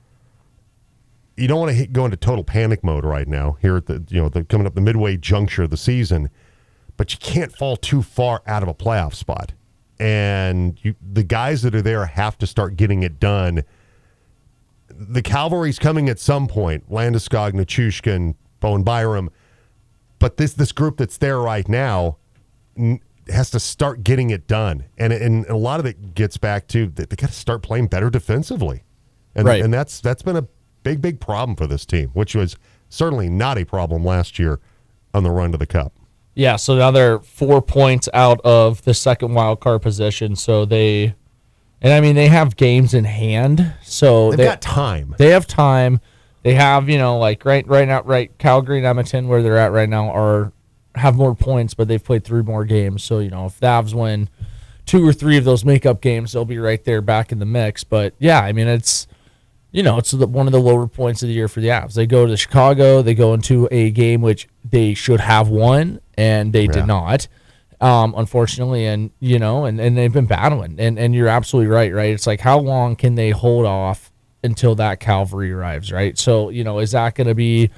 [1.37, 4.21] you don't want to go into total panic mode right now here at the you
[4.21, 6.29] know the coming up the midway juncture of the season,
[6.97, 9.53] but you can't fall too far out of a playoff spot.
[9.99, 13.63] And you, the guys that are there have to start getting it done.
[14.97, 16.89] The cavalry's coming at some point.
[16.89, 19.29] Landeskog, Nichushkin, Bowen Byram,
[20.19, 22.17] but this this group that's there right now
[22.77, 22.99] n-
[23.29, 26.87] has to start getting it done, and and a lot of it gets back to
[26.87, 28.83] that they got to start playing better defensively,
[29.35, 29.61] and Right.
[29.63, 30.47] and that's that's been a
[30.83, 32.55] big big problem for this team, which was
[32.89, 34.59] certainly not a problem last year
[35.13, 35.93] on the run to the cup.
[36.33, 40.35] Yeah, so now they're four points out of the second wild card position.
[40.37, 41.13] So they,
[41.81, 43.73] and I mean they have games in hand.
[43.83, 45.15] So They've they got time.
[45.17, 45.99] they have time.
[46.43, 49.71] They have you know like right right now right Calgary and Edmonton where they're at
[49.71, 50.51] right now are
[50.95, 53.03] have more points, but they've played three more games.
[53.03, 54.29] So you know if the Avs win
[54.85, 57.83] two or three of those makeup games, they'll be right there back in the mix.
[57.83, 59.07] But yeah, I mean it's
[59.73, 61.93] you know, it's the, one of the lower points of the year for the Avs.
[61.93, 66.51] They go to Chicago, they go into a game which they should have won, and
[66.51, 66.71] they Yeah.
[66.73, 67.29] did not,
[67.81, 68.85] um, unfortunately.
[68.85, 70.79] And you know, and, and they've been battling.
[70.79, 72.13] And and you're absolutely right, right?
[72.13, 74.11] It's like how long can they hold off
[74.43, 76.17] until that Calvary arrives, right?
[76.17, 77.69] So you know, is that going to be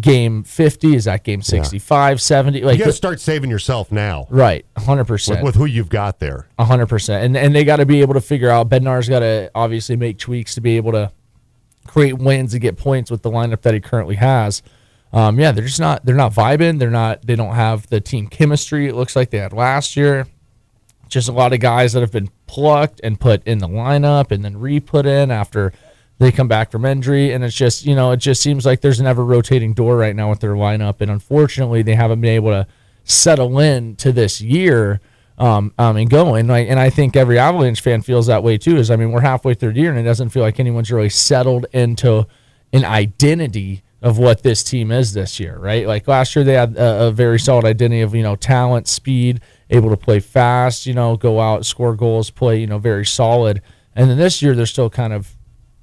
[0.00, 0.94] game 50?
[0.94, 2.60] Is that game 65, 70?
[2.62, 6.46] Like You got to start saving yourself now right, 100% with who you've got there.
[6.58, 8.68] A hundred percent, and and they got to be able to figure out.
[8.68, 11.12] Bednar's got to obviously make tweaks to be able to
[11.86, 14.62] create wins and get points with the lineup that he currently has.
[15.12, 16.78] Um, yeah, they're just not they're not vibing.
[16.78, 18.88] They're not they don't have the team chemistry.
[18.88, 20.26] It looks like they had last year.
[21.08, 24.44] Just a lot of guys that have been plucked and put in the lineup and
[24.44, 25.72] then re-put in after
[26.18, 27.32] they come back from injury.
[27.32, 30.14] And it's just, you know, it just seems like there's an ever rotating door right
[30.14, 31.00] now with their lineup.
[31.00, 32.66] And unfortunately, they haven't been able to
[33.04, 35.00] settle in to this year.
[35.38, 38.76] Um, um, and going like, and I think every Avalanche fan feels that way too.
[38.76, 41.08] Is I mean, we're halfway through the year, and it doesn't feel like anyone's really
[41.08, 42.26] settled into
[42.72, 45.86] an identity of what this team is this year, right?
[45.86, 49.40] Like last year, they had a, a very solid identity of you know talent, speed,
[49.70, 53.60] able to play fast, you know, go out, score goals, play, you know, very solid.
[53.94, 55.36] And then this year, they're still kind of,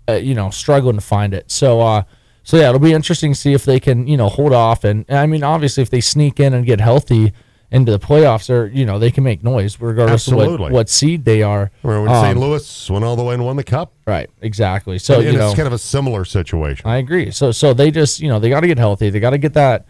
[0.08, 1.52] uh, you know, struggling to find it.
[1.52, 2.04] So, uh,
[2.44, 4.84] so yeah, it'll be interesting to see if they can, you know, hold off.
[4.84, 7.34] And I mean, obviously, if they sneak in and get healthy
[7.72, 11.26] into the playoffs, or you know, they can make noise regardless of what, what seed
[11.26, 11.72] they are.
[11.84, 12.38] Remember when St.
[12.38, 13.94] Louis went all the way and won the cup?
[14.06, 14.98] Right, exactly.
[15.00, 16.88] So and you know, it's kind of a similar situation.
[16.88, 17.32] I agree.
[17.32, 19.10] So so they just you know they got to get healthy.
[19.10, 19.86] They got to get that.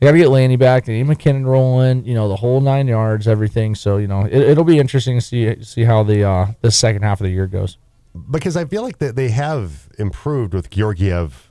[0.00, 0.86] They got to get Lanny back.
[0.86, 2.04] They need MacKinnon rolling.
[2.04, 3.74] You know the whole nine yards, everything.
[3.74, 7.02] So you know it, it'll be interesting to see see how the uh, the second
[7.02, 7.78] half of the year goes.
[8.30, 11.50] because I feel like that they have improved with Georgiev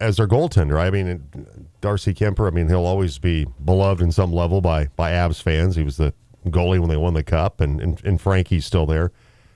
[0.00, 0.78] as their goaltender.
[0.78, 2.46] I mean, Darcy Kuemper.
[2.46, 5.76] I mean, he'll always be beloved in some level by by Avs fans.
[5.76, 6.12] He was the
[6.46, 9.12] goalie when they won the cup, and and, and Frankie's still there.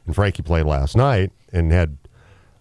[0.07, 1.97] And Frankie played last night and had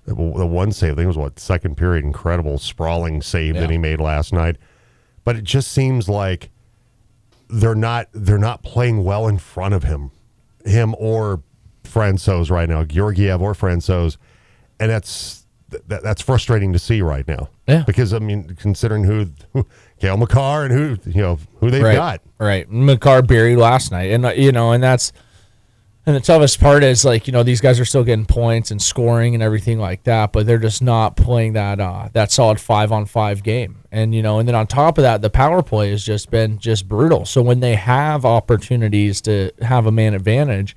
[0.06, 0.94] the one save.
[0.94, 4.58] I think it was what second period, incredible sprawling save that he made last night.
[5.24, 6.50] But it just seems like
[7.50, 10.12] they're not they're not playing well in front of him,
[10.66, 11.42] him or
[11.84, 14.18] Francouz right now, Georgiev or Francouz,
[14.80, 15.41] and that's
[15.88, 17.50] that, that's frustrating to see right now.
[17.68, 17.84] Yeah.
[17.86, 19.66] because I mean, considering who, who
[20.00, 21.96] Cale Makar and who you know who they've right.
[21.96, 22.68] got, Right.
[22.72, 24.12] McCarr buried last night.
[24.12, 25.12] And, uh, you know, and that's,
[26.08, 28.82] and the toughest part is like, you know, these guys are still getting points and
[28.82, 32.92] scoring and everything like that, but they're just not playing that, uh, that solid five
[32.92, 33.84] on five game.
[33.92, 36.58] And, you know, and then on top of that, the power play has just been
[36.58, 37.26] just brutal.
[37.26, 40.76] So when they have opportunities to have a man advantage,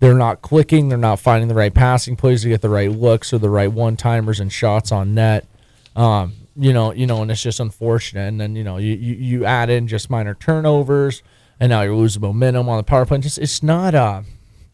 [0.00, 0.88] they're not clicking.
[0.88, 3.70] They're not finding the right passing plays to get the right looks or the right
[3.70, 5.46] one timers and shots on net.
[5.94, 8.28] Um, you know, you know, and it's just unfortunate.
[8.28, 11.22] And then you know, you, you, you add in just minor turnovers,
[11.58, 13.18] and now you're losing momentum on the power play.
[13.18, 14.22] Just it's not uh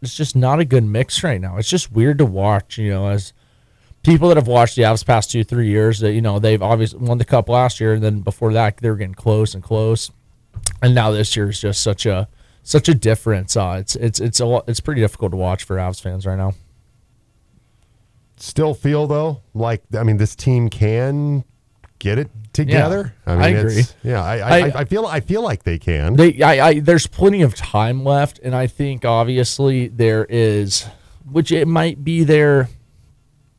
[0.01, 1.57] it's just not a good mix right now.
[1.57, 2.79] It's just weird to watch.
[2.79, 3.33] You know, as
[4.03, 6.99] people that have watched the Avs past two three years, that you know they've obviously
[6.99, 10.11] won the cup last year, and then before that they were getting close and close,
[10.83, 12.29] and now this year is just such a
[12.63, 13.57] such a difference.
[13.57, 16.37] Uh, it's it's it's a lot, it's pretty difficult to watch for Avs fans right
[16.39, 16.55] now.
[18.37, 21.45] still feel though like I mean this team can
[21.99, 23.15] get it together.
[23.27, 23.73] I mean, agree.
[23.79, 26.17] it's- Yeah, I, I, I- I, I feel I feel like they can.
[26.17, 30.85] They, I, I, there's plenty of time left, and I think obviously there is,
[31.31, 32.69] which it might be their,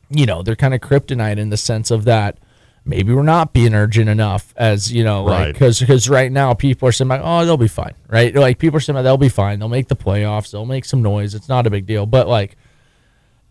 [0.10, 2.38] you know, they're kind of kryptonite in the sense of that
[2.86, 5.54] maybe we're not being urgent enough as you know, like Right.
[5.54, 8.34] because because right now people are saying like, oh they'll be fine, right?
[8.36, 11.02] Like people are saying like, they'll be fine, they'll make the playoffs, they'll make some
[11.02, 12.58] noise, it's not a big deal, but like.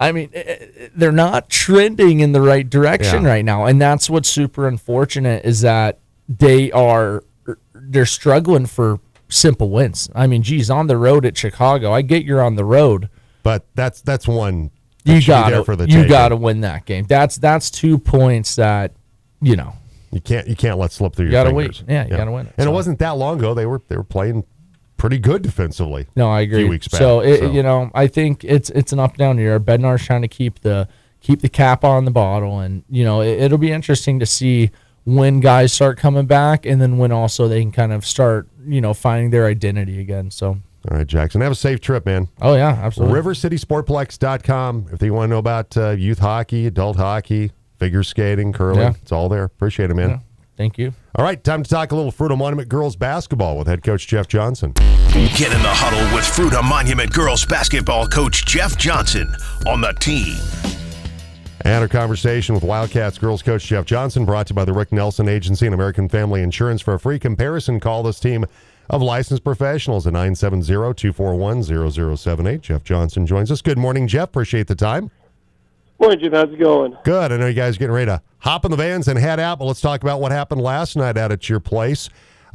[0.01, 3.29] I mean, eh, eh, they're not trending in the right direction Yeah.
[3.29, 7.23] right now, and that's what's super unfortunate is that they are
[7.73, 10.11] they're struggling for simple wins.
[10.13, 13.11] I mean, geez, on the road at Chicago, I get you're on the road.
[13.45, 14.71] but that's that's one
[15.05, 17.05] You got to for the you got to win that game.
[17.09, 18.93] That's that's two points that
[19.43, 19.75] you know.
[20.11, 21.83] You can't you can't let slip through You your gotta fingers.
[21.85, 21.95] win.
[21.95, 22.55] Yeah, you gotta win it.
[22.59, 23.55] And So- it wasn't that long ago.
[23.55, 24.45] They were they were playing
[24.99, 26.07] pretty good defensively.
[26.15, 26.59] No, I agree.
[26.63, 26.99] few weeks back.
[27.01, 29.59] So, it, you know, I think it's it's an up down year.
[29.59, 30.87] Bednar's trying to keep the
[31.21, 34.71] keep the cap on the bottle, and you know it, it'll be interesting to see
[35.05, 38.81] when guys start coming back, and then when also they can kind of start you
[38.83, 40.31] know finding their identity again.
[40.31, 40.49] So,
[40.91, 42.29] all right, Jackson, have a safe trip, man.
[42.43, 43.19] oh yeah, absolutely.
[43.21, 44.87] RiverCitySportplex.com.
[44.93, 47.53] If you want to know about uh, youth hockey, adult hockey,
[47.83, 48.93] figure skating, curling, Yeah.
[49.03, 49.43] it's all there.
[49.43, 50.11] Appreciate it, man.
[50.11, 50.19] Yeah.
[50.57, 50.93] Thank you.
[51.17, 54.29] All right, time to talk a little Fruita Monument girls basketball with head coach Jeff
[54.29, 54.71] Johnson.
[54.75, 59.35] Get in the huddle with Fruita Monument girls basketball coach Jeff Johnson
[59.67, 60.37] on the team.
[61.63, 64.93] And our conversation with Wildcats girls coach Jeff Johnson, brought to you by the Rick
[64.93, 66.83] Nelson Agency and American Family Insurance.
[66.83, 68.45] For a free comparison, call this team
[68.91, 72.61] of licensed professionals at 970-241-0078.
[72.61, 73.61] Jeff Johnson joins us.
[73.63, 74.29] Good morning, Jeff.
[74.29, 75.11] Appreciate the time.
[76.03, 76.33] Morning, Jim.
[76.33, 76.99] How's it going?
[77.05, 77.31] Good.
[77.31, 79.61] I know you guys are getting ready to hop in the vans and head out,
[79.61, 82.09] but let's talk about what happened last night out at your place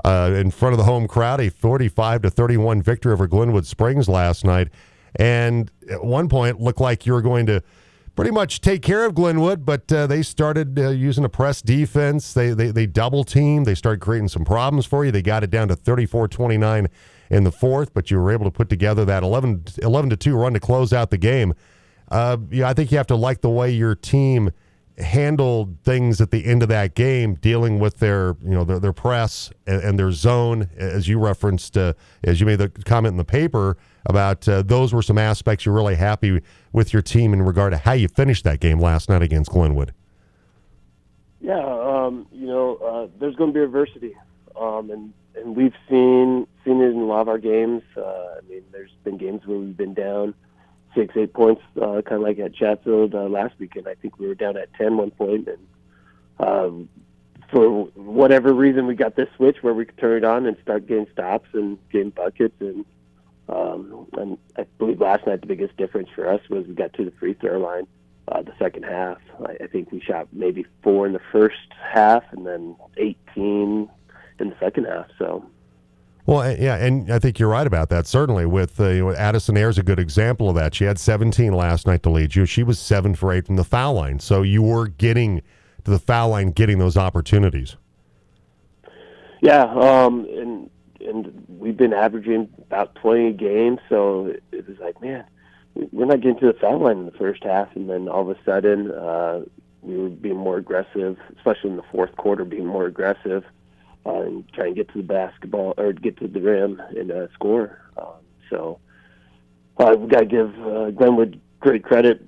[0.04, 1.40] uh, in front of the home crowd.
[1.40, 4.68] A 45 to 31 victory over Glenwood Springs last night.
[5.16, 7.64] And at one point, looked like you were going to
[8.18, 12.34] pretty much take care of Glenwood, but uh, they started uh, using a press defense.
[12.34, 13.66] They, they, they double teamed.
[13.66, 15.12] They started creating some problems for you.
[15.14, 16.90] They got it down to 34 29
[17.30, 20.36] in the fourth, but you were able to put together that 11, 11 to 2
[20.36, 21.54] run to close out the game.
[22.10, 24.52] Uh, yeah, I think you have to like the way your team
[24.98, 28.94] handled things at the end of that game, dealing with their you know their, their
[28.94, 31.94] press and, and their zone, as you referenced, uh,
[32.24, 35.76] as you made the comment in the paper about uh, those were some aspects you're
[35.76, 36.42] really happy
[36.72, 39.94] with your team in regard to how you finished that game last night against Glenwood.
[41.42, 44.16] Yeah, um, you know, uh, there's going to be adversity,
[44.60, 47.84] um, and and we've seen seen it in a lot of our games.
[47.96, 50.34] Uh, I mean, there's been games where we've been down
[50.96, 53.88] six, eight points, uh, kind of like at Chatfield uh, last weekend.
[53.88, 55.68] I think we were down at 10 one point, and
[56.40, 56.90] um,
[57.52, 60.88] for whatever reason, we got this switch where we could turn it on and start
[60.88, 62.56] getting stops and getting buckets.
[62.60, 62.86] And
[63.50, 67.06] um, and I believe last night the biggest difference for us was we got to
[67.06, 67.88] the free throw line.
[68.30, 72.24] Uh, the second half, I, I think we shot maybe four in the first half,
[72.32, 73.90] and then 18
[74.40, 75.06] in the second half.
[75.18, 75.46] So
[76.28, 78.06] Well, yeah, and I think you're right about that.
[78.06, 80.76] Certainly, with uh, you know, Addison Ayer's a good example of that.
[80.76, 82.46] She had 17 last night to lead you.
[82.46, 85.42] She was seven for eight from the foul line, so you were getting
[85.86, 87.78] to the foul line, getting those opportunities.
[89.42, 95.02] Yeah, um, and and we've been averaging about 20 a game, so it, was like,
[95.02, 95.24] man,
[95.76, 98.30] we- we're not getting to the foul line in the first half, and then all
[98.30, 99.46] of a sudden uh,
[99.82, 103.46] we were being more aggressive, especially in the fourth quarter, being more aggressive
[104.08, 107.28] uh, and try and get to the basketball or get to the rim and uh,
[107.34, 107.82] score.
[107.98, 108.14] Um,
[108.50, 108.80] so
[109.80, 112.28] we got to give uh, Glenwood great credit.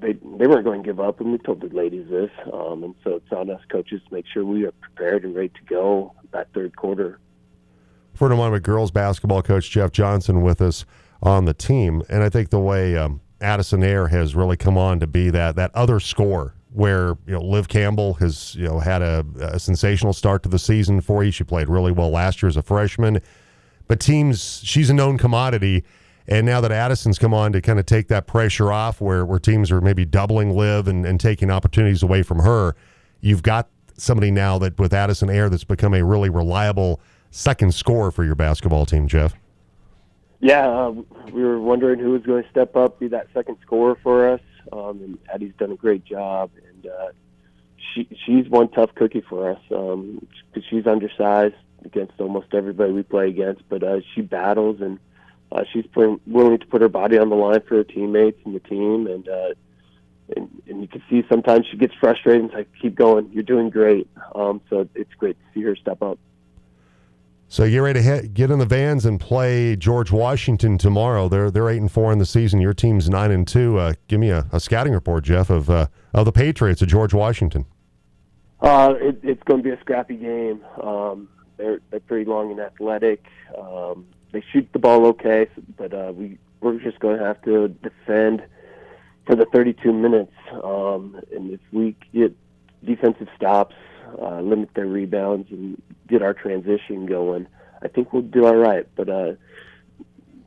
[0.00, 2.94] They they weren't going to give up, and we told the ladies this, um, and
[3.04, 6.14] so it's on us coaches to make sure we are prepared and ready to go
[6.32, 7.18] that third quarter.
[8.18, 10.84] Fruita Monument girls basketball coach Jeff Johnson with us
[11.22, 15.00] on the team, and I think the way um, Addison Air has really come on
[15.00, 19.02] to be that that other score where you know Liv Campbell has you know had
[19.02, 21.30] a, a sensational start to the season for you.
[21.30, 23.20] She played really well last year as a freshman,
[23.88, 25.84] but teams she's a known commodity.
[26.28, 29.40] And now that Addison's come on to kind of take that pressure off, where, where
[29.40, 32.76] teams are maybe doubling Liv and, and taking opportunities away from her,
[33.20, 38.10] you've got somebody now that with Addison Air that's become a really reliable second scorer
[38.10, 39.34] for your basketball team, Jeff.
[40.40, 40.90] Yeah, uh,
[41.32, 44.40] we were wondering who was going to step up, be that second scorer for us,
[44.72, 46.50] um, and Addie's done a great job.
[46.68, 47.08] And uh,
[47.92, 53.02] she she's one tough cookie for us um, 'cause she's undersized against almost everybody we
[53.02, 54.98] play against, but uh, she battles and
[55.50, 58.54] uh, she's putting, willing to put her body on the line for her teammates and
[58.54, 59.06] the team.
[59.06, 59.54] And uh,
[60.36, 63.42] and, and you can see sometimes she gets frustrated and it's like, keep going, you're
[63.42, 64.08] doing great.
[64.34, 66.18] Um, so it's great to see her step up.
[67.52, 71.28] So get ready to hit, get in the vans and play George Washington tomorrow.
[71.28, 72.60] They're they're eight and four in the season.
[72.60, 73.76] Your team's nine and two.
[73.76, 77.12] Uh, give me a, a scouting report, Jeff, of uh, of the Patriots of George
[77.12, 77.66] Washington.
[78.60, 80.64] Uh, it, it's going to be a scrappy game.
[80.80, 83.26] Um, they're they're pretty long and athletic.
[83.58, 87.66] Um, they shoot the ball okay, but uh, we we're just going to have to
[87.66, 88.44] defend
[89.26, 90.32] for the 32 minutes.
[90.62, 92.32] Um, and if we get
[92.84, 93.74] defensive stops,
[94.20, 97.46] uh, limit their rebounds, and get our transition going,
[97.82, 98.86] I think we'll do all right.
[98.96, 99.32] But uh,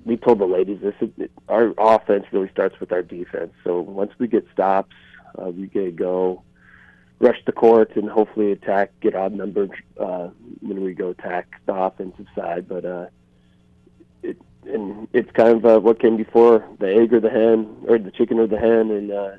[0.05, 3.53] we told the ladies this: it, our offense really starts with our defense.
[3.63, 4.95] So once we get stops,
[5.39, 6.43] uh, we get to go
[7.19, 10.29] rush the court and hopefully attack, get odd numbered uh,
[10.61, 12.67] when we go attack the offensive side.
[12.67, 13.05] But uh,
[14.21, 17.97] it and it's kind of uh, what came before the egg or the hen or
[17.97, 18.91] the chicken or the hen.
[18.91, 19.31] And uh,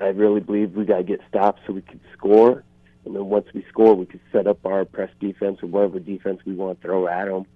[0.00, 2.64] I I really believe we got to get stops so we can score.
[3.04, 6.40] And then once we score, we can set up our press defense or whatever defense
[6.44, 7.46] we want to throw at them.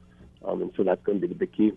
[0.44, 1.72] Um, and so that's going to be the big key.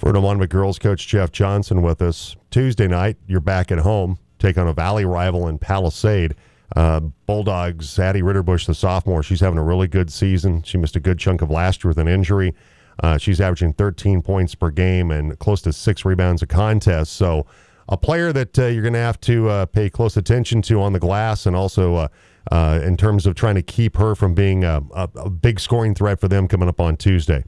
[0.00, 3.16] Fruita Monument girls coach Jeff Johnson with us Tuesday night.
[3.26, 6.34] You're back at home, take on a Valley rival in Palisade.
[6.74, 10.62] Uh, Bulldogs, Addie Ritterbush, the sophomore, she's having a really good season.
[10.62, 12.54] She missed a good chunk of last year with an injury.
[13.02, 17.12] Uh, she's averaging 13 points per game and close to six rebounds a contest.
[17.12, 17.46] So,
[17.88, 20.92] a player that uh, you're going to have to uh, pay close attention to on
[20.92, 22.08] the glass, and also
[22.50, 25.94] uh, in terms of trying to keep her from being a, a, a big scoring
[25.94, 27.44] threat for them coming up on Tuesday.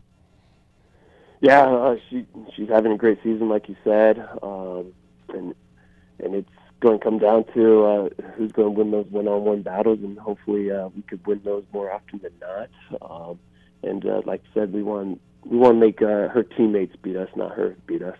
[1.40, 4.92] Yeah, uh, she she's having a great season, like you said, um,
[5.28, 5.54] and
[6.18, 10.00] and it's going to come down to uh, who's going to win those one-on-one battles,
[10.02, 12.70] and hopefully uh, we could win those more often than not.
[13.02, 13.38] Um,
[13.82, 17.16] and uh, like I said, we want we want to make uh, her teammates beat
[17.16, 18.18] us, not her beat us.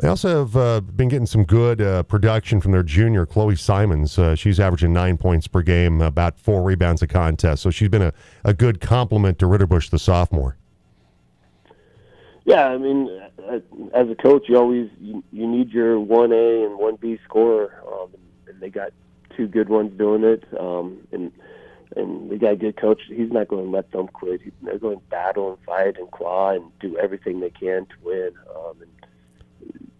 [0.00, 4.18] They also have uh, been getting some good uh, production from their junior, Chloe Simons.
[4.18, 7.62] Uh, she's averaging nine points per game, about four rebounds a contest.
[7.62, 10.56] So she's been a, a good complement to Ritterbush, the sophomore.
[12.46, 13.10] Yeah, I mean,
[13.46, 13.60] uh,
[13.92, 17.82] as a coach, you always you, you need your one A and one B scorer,
[17.86, 18.08] um,
[18.48, 18.92] and they got
[19.36, 20.44] two good ones doing it.
[20.58, 21.30] Um, and
[21.94, 23.02] and they got a good coach.
[23.06, 24.40] He's not going to let them quit.
[24.62, 28.30] They're going to battle and fight and claw and do everything they can to win.
[28.56, 28.90] Um, and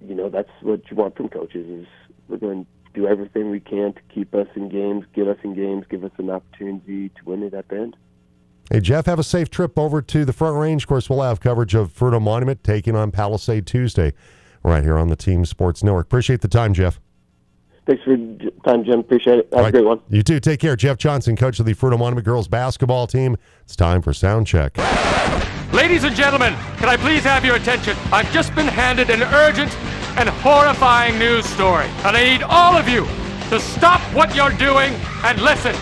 [0.00, 1.86] you know that's what you want from coaches is
[2.28, 5.54] we're going to do everything we can to keep us in games, get us in
[5.54, 7.96] games, give us an opportunity to win it at the end.
[8.70, 10.82] Hey, Jeff, have a safe trip over to the Front Range.
[10.82, 14.12] Of course, we'll have coverage of Fruita Monument taking on Palisade Tuesday
[14.62, 16.06] right here on the Team Sports Network.
[16.06, 17.00] Appreciate the time, Jeff.
[17.86, 19.00] Thanks for your time, Jim.
[19.00, 19.48] Appreciate it.
[19.50, 19.72] Have All a right.
[19.72, 20.00] great one.
[20.08, 20.38] You too.
[20.38, 20.76] Take care.
[20.76, 23.36] Jeff Johnson, coach of the Fruita Monument girls basketball team.
[23.62, 24.76] It's time for sound check.
[25.72, 27.96] Ladies and gentlemen, can I please have your attention?
[28.10, 29.70] I've just been handed an urgent
[30.18, 33.06] and horrifying news story, and I need all of you
[33.50, 34.92] to stop what you're doing
[35.22, 35.76] and listen.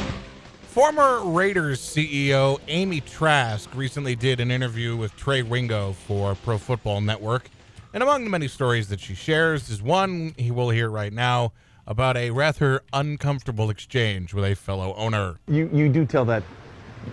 [0.61, 7.01] Former Raiders CEO Amy Trask recently did an interview with Trey Wingo for Pro Football
[7.01, 7.49] Network.
[7.95, 11.53] And among the many stories that she shares is one he will hear right now
[11.87, 15.37] about a rather uncomfortable exchange with a fellow owner.
[15.49, 16.43] You, you do tell that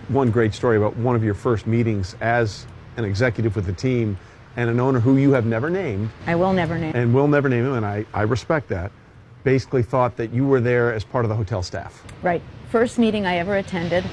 [0.08, 2.66] one great story about one of your first meetings as
[2.96, 4.16] an executive with the team
[4.56, 6.92] and an owner who you have never named I will never name.
[6.96, 8.90] and will never name him, and I, I respect that,
[9.44, 12.02] basically thought that you were there as part of the hotel staff.
[12.22, 12.40] Right.
[12.70, 14.04] First meeting I ever attended.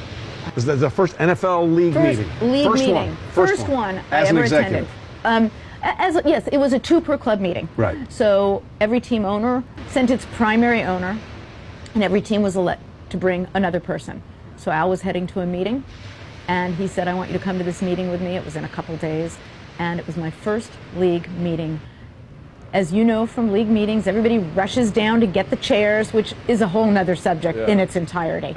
[0.55, 2.51] Was that the first NFL league First meeting?
[2.51, 2.95] league first meeting.
[2.95, 3.15] One.
[3.31, 4.89] First, one, I As an ever executive.
[5.23, 5.49] attended.
[5.51, 7.67] Um, as yes, it was a two per club meeting.
[7.77, 8.11] Right.
[8.11, 11.17] So every team owner sent its primary owner,
[11.93, 14.21] and every team was elect to bring another person.
[14.63, 15.83] So Al was heading to a meeting,
[16.47, 18.55] and he said, "I want you to come to this meeting with me." It was
[18.55, 19.37] in a couple days,
[19.77, 21.81] and it was my first league meeting.
[22.71, 26.61] As you know from league meetings, everybody rushes down to get the chairs, which is
[26.61, 27.67] a whole other subject Yeah.
[27.67, 28.55] in its entirety.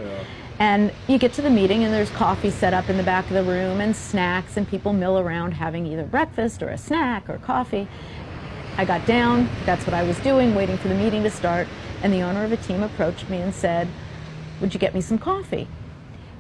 [0.61, 3.33] And you get to the meeting, and there's coffee set up in the back of
[3.33, 7.39] the room, and snacks, and people mill around having either breakfast or a snack or
[7.39, 7.89] coffee.
[8.79, 11.67] I got down, that's what I was doing, waiting for the meeting to start,
[12.01, 13.89] and the owner of a team approached me and said,
[14.61, 15.67] Would you get me some coffee?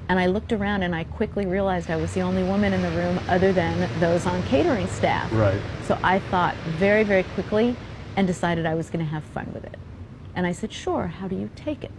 [0.09, 2.91] And I looked around and I quickly realized I was the only woman in the
[2.91, 5.33] room other than those on catering staff.
[5.33, 5.61] Right.
[5.85, 7.77] So I thought very, very quickly
[8.15, 9.77] and decided I was going to have fun with it.
[10.35, 11.91] And I said, Sure, how do you take it?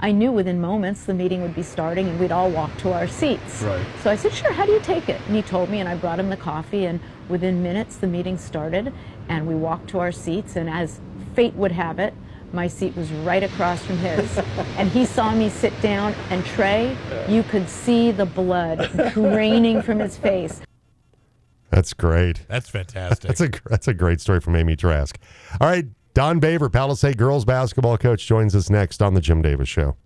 [0.00, 3.06] I knew within moments the meeting would be starting and we'd all walk to our
[3.06, 3.62] seats.
[3.62, 3.86] Right.
[4.02, 5.20] So I said, Sure, how do you take it?
[5.26, 6.98] And he told me, and I brought him the coffee, and
[7.28, 8.92] within minutes the meeting started,
[9.28, 11.00] and we walked to our seats, and as
[11.34, 12.14] fate would have it,
[12.52, 14.38] my seat was right across from his.
[14.76, 16.96] and he saw me sit down, and Trey,
[17.28, 20.60] you could see the blood draining from his face.
[21.70, 22.46] That's great.
[22.48, 23.28] That's fantastic.
[23.28, 25.18] That's a that's a great story from Amy Trask.
[25.58, 29.70] All right, Don Baver, Palisade girls basketball coach, joins us next on the Jim Davis
[29.70, 29.96] Show.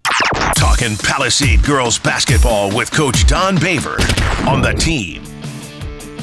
[0.54, 3.98] Talking Palisade girls basketball with Coach Don Baver
[4.46, 5.24] on the team.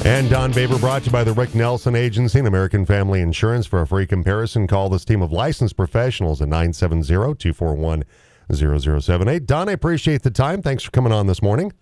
[0.02, 3.66] And Don Baver brought to you by the Rick Nelson Agency and American Family Insurance.
[3.66, 8.04] For a free comparison, call this team of licensed professionals at 970 241
[8.52, 9.46] 0078.
[9.46, 10.60] Don, I appreciate the time.
[10.62, 11.72] Thanks for coming on this morning.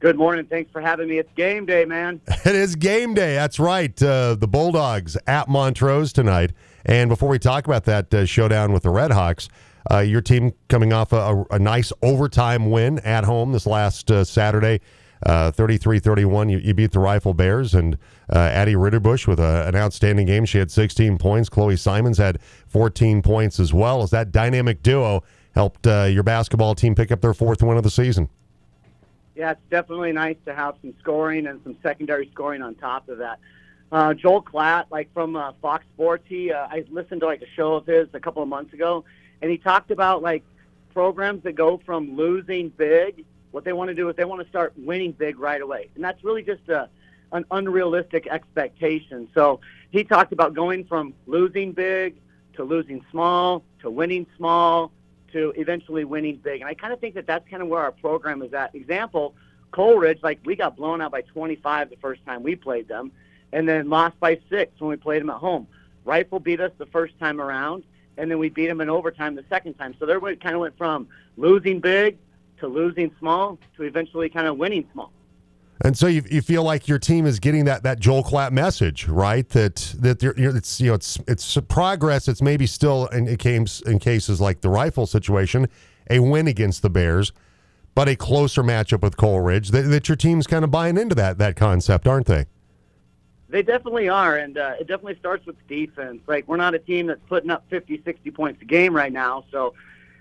[0.00, 0.46] Good morning.
[0.46, 1.18] Thanks for having me.
[1.18, 2.20] It's game day, man.
[2.44, 3.34] It is game day.
[3.34, 4.02] That's right.
[4.02, 6.52] Uh, the Bulldogs at Montrose tonight.
[6.86, 9.48] And before we talk about that uh, showdown with the Redhawks,
[9.90, 14.24] uh, your team coming off a, a nice overtime win at home this last uh,
[14.24, 14.80] Saturday,
[15.26, 16.48] 33 31.
[16.48, 17.98] You, you beat the Rifle Bears, and
[18.32, 20.44] uh, Addie Ritterbush with a, an outstanding game.
[20.44, 21.48] She had 16 points.
[21.48, 24.02] Chloe Simons had 14 points as well.
[24.02, 25.22] As that dynamic duo
[25.54, 28.28] helped uh, your basketball team pick up their fourth win of the season.
[29.34, 33.18] Yeah, it's definitely nice to have some scoring and some secondary scoring on top of
[33.18, 33.38] that.
[33.92, 37.48] Uh, Joel Klatt, like from uh, Fox Sports, he uh, I listened to like a
[37.56, 39.04] show of his a couple of months ago,
[39.42, 40.44] and he talked about like
[40.92, 43.24] programs that go from losing big.
[43.50, 46.04] What they want to do is they want to start winning big right away, and
[46.04, 46.88] that's really just a
[47.32, 49.28] an unrealistic expectation.
[49.34, 52.16] So he talked about going from losing big
[52.54, 54.92] to losing small to winning small
[55.32, 56.60] to eventually winning big.
[56.60, 58.74] And I kind of think that that's kind of where our program is at.
[58.74, 59.34] Example,
[59.70, 63.12] Coal Ridge, like we got blown out by 25 the first time we played them,
[63.52, 65.66] and then lost by six when we played them at home.
[66.04, 67.84] Rifle beat us the first time around,
[68.16, 69.94] and then we beat them in overtime the second time.
[69.98, 72.18] So we kind of went from losing big
[72.60, 75.12] to losing small to eventually kind of winning small.
[75.82, 79.08] And so you, you feel like your team is getting that that Joel Klatt message,
[79.08, 79.48] right?
[79.50, 82.28] That that you're, you're, it's you know it's it's progress.
[82.28, 85.68] It's maybe still in, in cases in cases like the rifle situation,
[86.10, 87.32] a win against the Bears,
[87.94, 89.70] but a closer matchup with Coal Ridge.
[89.70, 92.44] That, that your team's kind of buying into that that concept, aren't they?
[93.48, 96.20] They definitely are, and uh, it definitely starts with defense.
[96.28, 99.44] Like, we're not a team that's putting up 50, 60 points a game right now,
[99.50, 99.74] so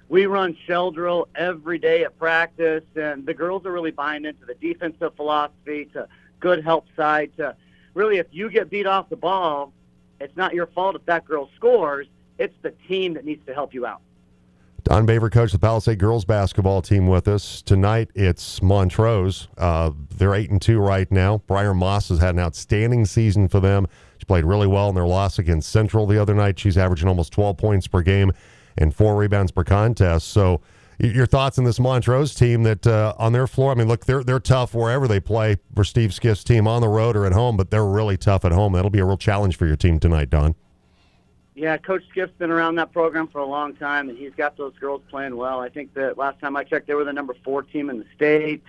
[0.10, 4.44] we run shell drill every day at practice, and the girls are really buying into
[4.46, 6.08] the defensive philosophy, to
[6.40, 7.56] good help side, to
[7.94, 9.72] really, if you get beat off the ball,
[10.20, 12.08] it's not your fault if that girl scores.
[12.40, 14.02] It's the team that needs to help you out.
[14.84, 18.10] Don Baver, coach the Palisade girls basketball team, with us tonight.
[18.16, 19.48] It's Montrose.
[19.58, 21.40] Uh, they're eight and two right now.
[21.46, 23.88] Briar Moss has had an outstanding season for them.
[24.18, 26.58] She played really well in their loss against Central the other night.
[26.58, 28.32] She's averaging almost 12 points per game
[28.80, 30.30] and four rebounds per contest.
[30.30, 30.62] So,
[30.98, 33.72] your thoughts on this Montrose team that uh, on their floor?
[33.72, 36.90] I mean, look, they're they're tough wherever they play for Steve Skiff's team on the
[36.90, 38.74] road or at home, but they're really tough at home.
[38.74, 40.56] That'll be a real challenge for your team tonight, Don.
[41.56, 44.74] Yeah, Coach Skiff's been around that program for a long time, and he's got those
[44.80, 45.60] girls playing well.
[45.60, 48.06] I think that last time I checked, they were the number four team in the
[48.16, 48.64] state.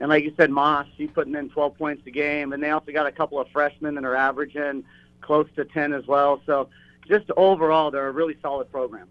[0.00, 2.92] And like you said, Moss, she's putting in 12 points a game, and they also
[2.92, 4.84] got a couple of freshmen that are averaging
[5.22, 6.42] close to 10 as well.
[6.44, 6.68] So
[7.08, 9.08] just overall, they're a really solid program.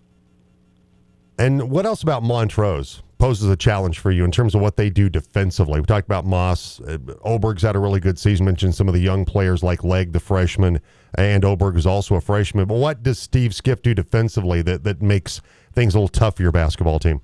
[1.37, 4.89] And what else about Montrose poses a challenge for you in terms of what they
[4.89, 5.79] do defensively?
[5.79, 6.79] We talked about Moss.
[6.81, 8.45] Uh, Oberg's had a really good season.
[8.45, 10.79] Mentioned some of the young players like Leg, the freshman,
[11.15, 12.65] and Oberg is also a freshman.
[12.65, 15.41] But what does Steve Skiff do defensively that, that makes
[15.73, 17.21] things a little tough for your basketball team?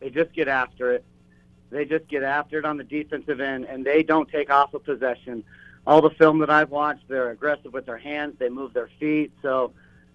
[0.00, 1.04] They just get after it.
[1.70, 4.78] They just get after it on the defensive end, and they don't take off a
[4.78, 5.42] possession.
[5.86, 8.34] All the film that I've watched, they're aggressive with their hands.
[8.38, 9.32] They move their feet.
[9.42, 9.72] So,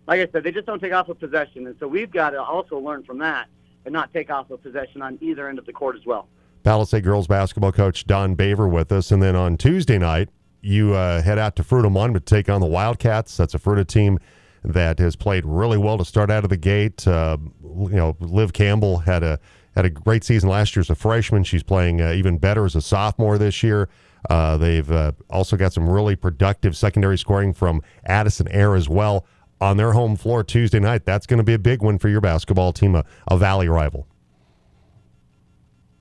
[0.09, 1.67] like I said, they just don't take off a possession.
[1.67, 3.47] And so we've got to also learn from that
[3.85, 6.27] and not take off a possession on either end of the court as well.
[6.63, 9.11] Palisade girls basketball coach Don Baver with us.
[9.11, 10.29] And then on Tuesday night,
[10.61, 13.37] you uh, head out to Fruita Monument to take on the Wildcats.
[13.37, 14.17] That's a Fruita team
[14.63, 17.07] that has played really well to start out of the gate.
[17.07, 19.39] Uh, you know, Liv Campbell had a
[19.75, 21.43] had a great season last year as a freshman.
[21.43, 23.87] She's playing uh, even better as a sophomore this year.
[24.27, 29.25] Uh, they've uh, also got some really productive secondary scoring from Addison Air as well
[29.61, 31.05] on their home floor Tuesday night.
[31.05, 34.07] That's going to be a big one for your basketball team, a, a Valley rival.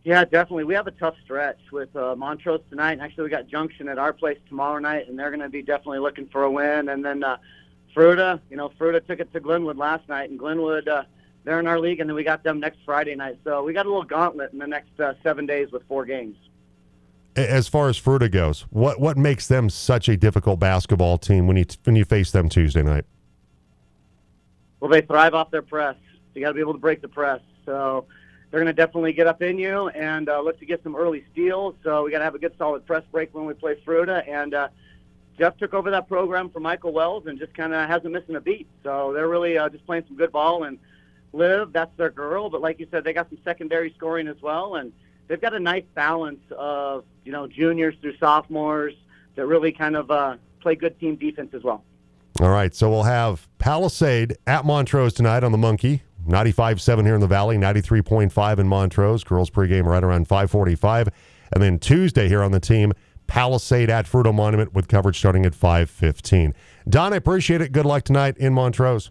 [0.04, 0.64] Yeah, definitely.
[0.64, 2.92] We have a tough stretch with uh, Montrose tonight.
[2.92, 5.62] And actually, we got Junction at our place tomorrow night, and they're going to be
[5.62, 6.88] definitely looking for a win.
[6.88, 7.36] And then uh,
[7.94, 11.02] Fruita, you know, Fruita took it to Glenwood last night, and Glenwood, uh,
[11.44, 13.38] they're in our league, and then we got them next Friday night.
[13.44, 16.36] So we got a little gauntlet in the next uh, seven days with four games.
[17.36, 21.56] As far as Fruita goes, what what makes them such a difficult basketball team when
[21.56, 23.04] you when you face them Tuesday night?
[24.80, 25.96] Well, they thrive off their press.
[26.34, 27.40] You got to be able to break the press.
[27.66, 28.06] So
[28.50, 31.24] they're going to definitely get up in you and uh, look to get some early
[31.32, 31.74] steals.
[31.82, 34.26] So we got to have a good solid press break when we play Fruita.
[34.28, 34.68] And uh,
[35.38, 38.40] Jeff took over that program from Michael Wells and just kind of hasn't missing a
[38.40, 38.68] beat.
[38.84, 40.64] So they're really uh, just playing some good ball.
[40.64, 40.78] And
[41.32, 42.48] Liv, that's their girl.
[42.48, 44.76] But like you said, they got some secondary scoring as well.
[44.76, 44.92] And
[45.26, 48.94] they've got a nice balance of, you know, juniors through sophomores
[49.34, 51.84] that really kind of uh, play good team defense as well.
[52.40, 56.02] All right, so we'll have Palisade at Montrose tonight on the Monkey.
[56.28, 59.24] 95.7 here in the Valley, 93.5 in Montrose.
[59.24, 61.08] Girls pregame right around 545.
[61.52, 62.92] And then Tuesday here on the team,
[63.26, 66.54] Palisade at Fruita Monument with coverage starting at 515.
[66.88, 67.72] Don, I appreciate it.
[67.72, 69.10] Good luck tonight in Montrose.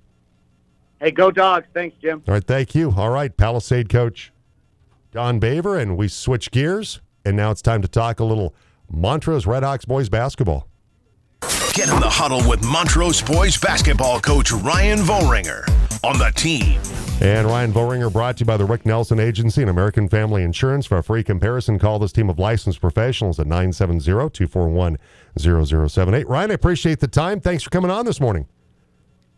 [1.01, 1.67] Hey, go dogs.
[1.73, 2.23] Thanks, Jim.
[2.29, 2.93] All right, thank you.
[2.95, 4.31] All right, Palisade coach
[5.11, 7.01] Don Baver, and we switch gears.
[7.25, 8.55] And now it's time to talk a little
[8.89, 10.69] Montrose Redhawks boys basketball.
[11.73, 15.67] Get in the huddle with Montrose boys basketball coach Ryan Volringer
[16.03, 16.81] on the team.
[17.21, 20.85] And Ryan Volringer brought to you by the Rick Nelson Agency and American Family Insurance.
[20.85, 24.97] For a free comparison, call this team of licensed professionals at 970 241
[25.37, 26.27] 0078.
[26.27, 27.39] Ryan, I appreciate the time.
[27.39, 28.47] Thanks for coming on this morning.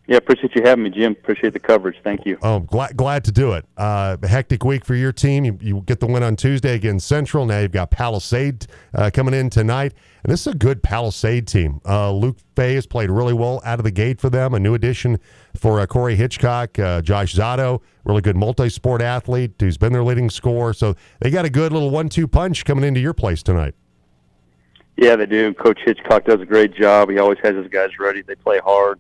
[0.10, 1.12] Yeah, appreciate you having me, Jim.
[1.12, 1.98] Appreciate the coverage.
[2.04, 2.40] Thank you.
[2.42, 3.64] Oh, glad glad to do it.
[3.78, 5.46] Uh, hectic week for your team.
[5.46, 7.46] You, you get the win on Tuesday against Central.
[7.46, 9.94] Now you've got Palisade uh, coming in tonight,
[10.24, 11.80] and this is a good Palisade team.
[11.86, 14.56] Uh, Luke Fay has played really well out of the gate for them.
[14.56, 15.20] A new addition
[15.56, 20.32] for uh, Corey Hitchcock, uh, Josh Zotto, really good multi-sport athlete who's been their leading
[20.32, 20.74] scorer.
[20.74, 23.76] So they got a good little one-two punch coming into your place tonight.
[24.98, 25.54] Yeah, they do.
[25.54, 27.12] Coach Hitchcock does a great job.
[27.12, 28.24] He always has his guys ready.
[28.24, 29.00] They play hard.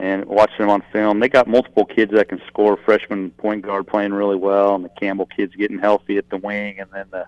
[0.00, 2.78] And watching them on film, they got multiple kids that can score.
[2.84, 6.80] Freshman point guard playing really well, and the Campbell kids getting healthy at the wing,
[6.80, 7.26] and then the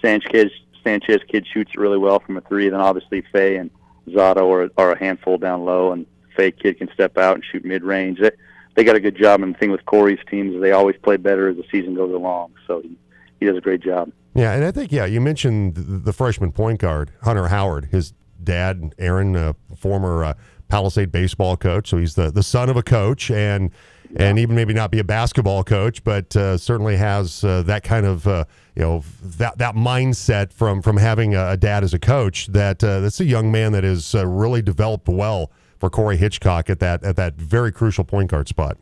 [0.00, 0.50] Sanchez
[0.84, 2.68] Sanchez kid shoots really well from a three.
[2.68, 3.70] Then obviously Fay and
[4.08, 6.06] Zotto are, are a handful down low, and
[6.36, 8.20] Fay kid can step out and shoot mid range.
[8.20, 8.30] They,
[8.74, 9.42] they got a good job.
[9.42, 12.52] And the thing with Corey's teams they always play better as the season goes along.
[12.66, 12.96] So he,
[13.40, 14.12] he does a great job.
[14.34, 17.86] Yeah, and I think yeah, you mentioned the, the freshman point guard Hunter Howard.
[17.86, 20.34] His dad, Aaron, uh, former uh,
[20.72, 23.70] Palisade baseball coach, so he's the, the son of a coach, and
[24.16, 28.06] and even maybe not be a basketball coach, but uh, certainly has uh, that kind
[28.06, 31.98] of uh, you know that that mindset from from having a, a dad as a
[31.98, 32.46] coach.
[32.46, 36.70] That uh, that's a young man that is uh, really developed well for Corey Hitchcock
[36.70, 38.78] at that at that very crucial point guard spot.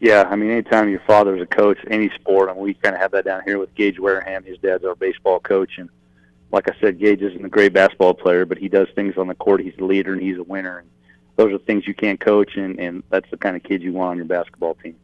[0.00, 3.00] Yeah, I mean, anytime your father's a coach, any sport, I and we kind of
[3.00, 4.44] have that down here with Gage Wareham.
[4.44, 5.88] His dad's our baseball coach, and
[6.50, 9.34] like I said, Gage isn't a great basketball player, but he does things on the
[9.34, 9.60] court.
[9.60, 10.78] He's a leader and he's a winner.
[10.78, 10.88] And
[11.36, 14.10] those are things you can't coach, and, and that's the kind of kid you want
[14.12, 14.96] on your basketball team.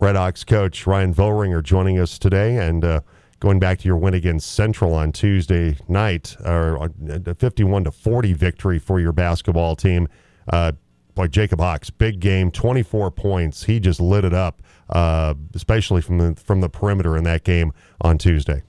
[0.00, 3.00] Redhawks coach Ryan Volringer joining us today, and uh,
[3.38, 8.32] going back to your win against Central on Tuesday night, or a 51 to 40
[8.32, 10.08] victory for your basketball team.
[10.48, 10.72] Uh,
[11.14, 13.64] boy, Jacob Hawks, big game, 24 points.
[13.64, 17.72] He just lit it up, uh, especially from the from the perimeter in that game
[18.00, 18.62] on Tuesday.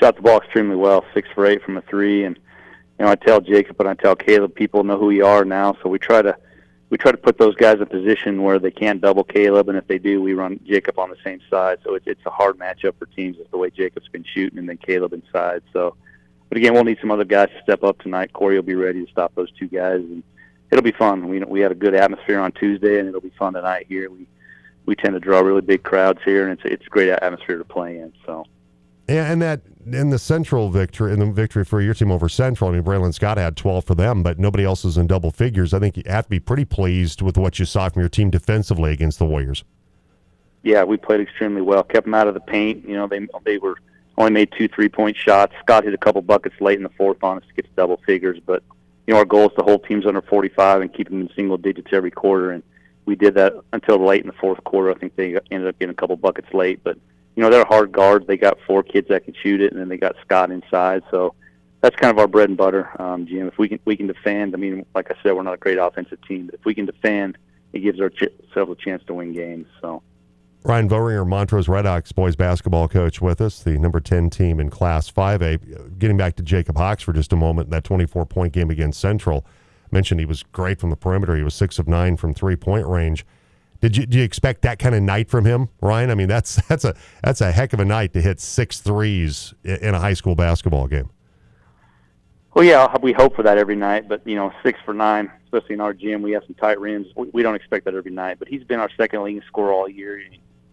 [0.00, 2.38] Shot the ball extremely well, six for eight from a three, and
[2.98, 5.76] you know I tell Jacob and I tell Caleb, people know who we are now,
[5.82, 6.34] so we try to
[6.88, 9.76] we try to put those guys in a position where they can't double Caleb, and
[9.76, 11.80] if they do, we run Jacob on the same side.
[11.84, 14.66] So it's it's a hard matchup for teams with the way Jacob's been shooting, and
[14.66, 15.62] then Caleb inside.
[15.70, 15.94] So,
[16.48, 18.32] but again, we'll need some other guys to step up tonight.
[18.32, 20.22] Corey will be ready to stop those two guys, and
[20.70, 21.28] it'll be fun.
[21.28, 24.10] We we had a good atmosphere on Tuesday, and it'll be fun tonight here.
[24.10, 24.26] We
[24.86, 27.64] we tend to draw really big crowds here, and it's it's a great atmosphere to
[27.64, 28.14] play in.
[28.24, 28.46] So.
[29.10, 32.70] Yeah, and that in the Central victory, in the victory for your team over Central,
[32.70, 35.74] I mean, Braylon Scott had 12 for them, but nobody else is in double figures.
[35.74, 38.30] I think you have to be pretty pleased with what you saw from your team
[38.30, 39.64] defensively against the Warriors.
[40.62, 41.82] Yeah, we played extremely well.
[41.82, 42.86] Kept them out of the paint.
[42.86, 43.78] You know, they they were
[44.16, 45.54] only made two three point shots.
[45.60, 48.00] Scott hit a couple buckets late in the fourth on us to get to double
[48.06, 48.62] figures, but
[49.08, 51.56] you know, our goal is to hold teams under 45 and keep them in single
[51.56, 52.62] digits every quarter, and
[53.06, 54.92] we did that until late in the fourth quarter.
[54.92, 56.96] I think they ended up getting a couple buckets late, but
[57.36, 58.26] you know, they're a hard guards.
[58.26, 61.02] They got four kids that can shoot it, and then they got Scott inside.
[61.10, 61.34] So
[61.80, 63.48] that's kind of our bread and butter, um, Jim.
[63.48, 65.78] If we can we can defend, I mean, like I said, we're not a great
[65.78, 67.38] offensive team, but if we can defend,
[67.72, 69.66] it gives ourselves a chance to win games.
[69.80, 70.02] So.
[70.62, 75.10] Ryan Voringer, Montrose Redhawks boys basketball coach, with us, the number 10 team in Class
[75.10, 75.98] 5A.
[75.98, 79.46] Getting back to Jacob Hawks for just a moment, that 24 point game against Central.
[79.90, 81.34] Mentioned he was great from the perimeter.
[81.34, 83.24] He was six of nine from three point range.
[83.80, 86.10] Did you, do you expect that kind of night from him, Ryan?
[86.10, 89.54] I mean, that's that's a that's a heck of a night to hit six threes
[89.64, 91.10] in a high school basketball game.
[92.54, 95.74] Well, yeah, we hope for that every night, but you know, six for nine, especially
[95.74, 97.06] in our gym, we have some tight rims.
[97.14, 98.38] We, don't expect that every night.
[98.38, 100.20] But he's been our second leading scorer all year.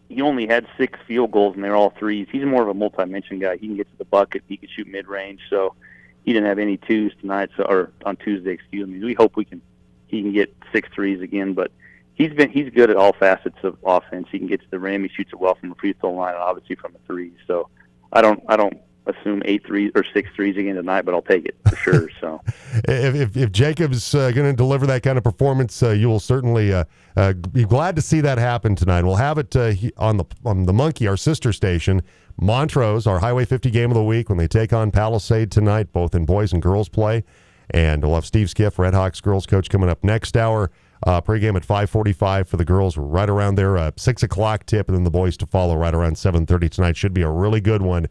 [0.10, 2.28] He only had six field goals, and they're all threes.
[2.32, 3.58] He's more of a multi-mention guy.
[3.58, 4.44] He can get to the bucket.
[4.48, 5.42] He can shoot mid-range.
[5.50, 5.76] So
[6.26, 9.00] he didn't have any twos tonight, so, or on Tuesday, excuse me.
[9.00, 9.62] We hope we can
[10.08, 11.72] he can get six threes again, but
[12.18, 14.28] he's been he's good at all facets of offense.
[14.32, 15.04] He can get to the rim.
[15.04, 17.38] He shoots it well from the free throw line, and obviously from the threes.
[17.46, 17.70] So
[18.12, 21.46] I don't I don't assume eight threes or six threes again tonight, but I'll take
[21.46, 22.10] it for sure.
[22.20, 22.42] So
[22.88, 26.20] if, if, if Jacob's uh, going to deliver that kind of performance, uh, you will
[26.20, 29.04] certainly uh, uh, be glad to see that happen tonight.
[29.04, 32.02] We'll have it uh, on the on the Monkey, our sister station,
[32.42, 36.16] Montrose, our Highway 50 game of the week when they take on Palisade tonight, both
[36.16, 37.24] in boys and girls play.
[37.70, 40.72] And we'll have Steve Skiff, Red Hawks girls coach, coming up next hour.
[41.06, 43.78] Uh, pregame at 5:45 for the girls, right around there.
[43.78, 46.98] Uh, six o'clock tip, and then the boys to follow right around 7:30 tonight.
[46.98, 48.08] Should be a really good one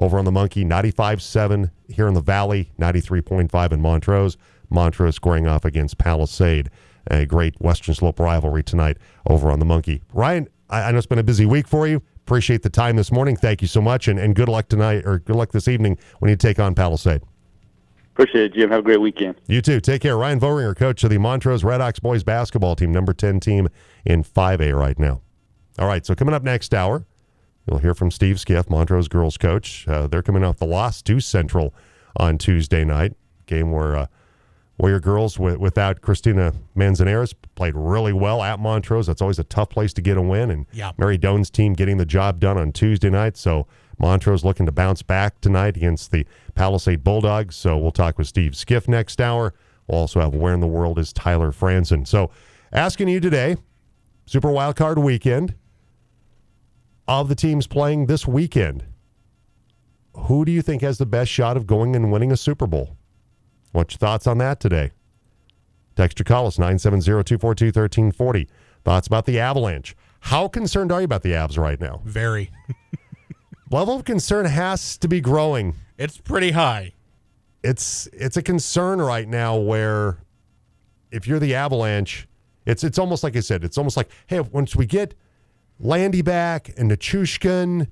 [0.00, 0.64] over on the Monkey.
[0.64, 4.36] 95.7 here in the Valley, 93.5 in Montrose.
[4.70, 6.70] Montrose scoring off against Palisade.
[7.10, 10.02] A great Western Slope rivalry tonight over on the Monkey.
[10.12, 12.02] Ryan, I, I know it's been a busy week for you.
[12.16, 13.36] Appreciate the time this morning.
[13.36, 16.28] Thank you so much, and, and good luck tonight or good luck this evening when
[16.28, 17.22] you take on Palisade.
[18.18, 18.70] Appreciate it, Jim.
[18.70, 19.36] Have a great weekend.
[19.46, 19.78] You too.
[19.78, 20.16] Take care.
[20.16, 23.68] Ryan Voringer, coach of the Montrose Redhawks boys basketball team, number 10 team
[24.04, 25.20] in 5A right now.
[25.78, 27.06] All right, so coming up next hour,
[27.64, 29.86] you'll hear from Steve Skiff, Montrose girls coach.
[29.86, 31.72] Uh, they're coming off the loss to Central
[32.16, 33.12] on Tuesday night,
[33.46, 34.06] game where uh,
[34.78, 39.06] Warrior girls w- without Christina Manzanares played really well at Montrose.
[39.06, 40.50] That's always a tough place to get a win.
[40.50, 40.90] And yeah.
[40.98, 43.36] Mary Doan's team getting the job done on Tuesday night.
[43.36, 43.68] So
[43.98, 47.56] Montrose looking to bounce back tonight against the Palisade Bulldogs.
[47.56, 49.54] So we'll talk with Steve Skiff next hour.
[49.86, 52.06] We'll also have Where in the World is Tyler Franson.
[52.06, 52.30] So
[52.72, 53.56] asking you today,
[54.26, 55.54] Super Wildcard Weekend,
[57.08, 58.84] of the teams playing this weekend,
[60.14, 62.96] who do you think has the best shot of going and winning a Super Bowl?
[63.72, 64.92] What's your thoughts on that today?
[65.96, 68.48] Text or call us 970 242 1340.
[68.84, 69.96] Thoughts about the Avalanche.
[70.20, 72.02] How concerned are you about the Avs right now?
[72.04, 72.50] Very.
[73.70, 75.74] Level of concern has to be growing.
[75.98, 76.92] It's pretty high.
[77.62, 80.18] It's it's a concern right now where
[81.10, 82.28] if you're the Avalanche,
[82.66, 85.14] it's it's almost like I said, it's almost like, hey, once we get
[85.80, 87.88] Landy back and Nichushkin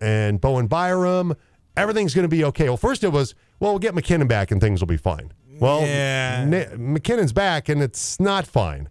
[0.00, 1.34] and Bowen Byram,
[1.76, 2.64] everything's going to be okay.
[2.68, 5.32] Well, first it was, well, we'll get MacKinnon back and things will be fine.
[5.60, 6.44] Well, Yeah.
[6.44, 8.88] Ni- MacKinnon's back and it's not fine.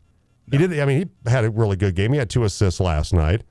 [0.51, 0.77] He did.
[0.79, 2.11] I mean, he had a really good game.
[2.13, 3.43] He had two assists last night,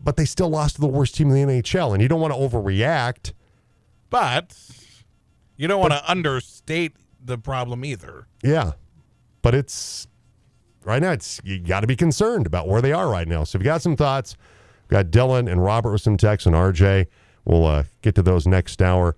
[0.00, 1.92] but they still lost to the worst team in the NHL.
[1.92, 3.32] And you don't want to overreact.
[4.10, 4.56] But
[5.56, 8.26] you don't want to understate the problem either.
[8.42, 8.72] Yeah,
[9.42, 10.06] but it's
[10.84, 11.12] right now.
[11.12, 13.44] It's you got to be concerned about where they are right now.
[13.44, 14.36] So if you got some thoughts,
[14.84, 17.06] we've got Dylan and Robert with some texts and RJ.
[17.44, 19.16] We'll uh, get to those next hour.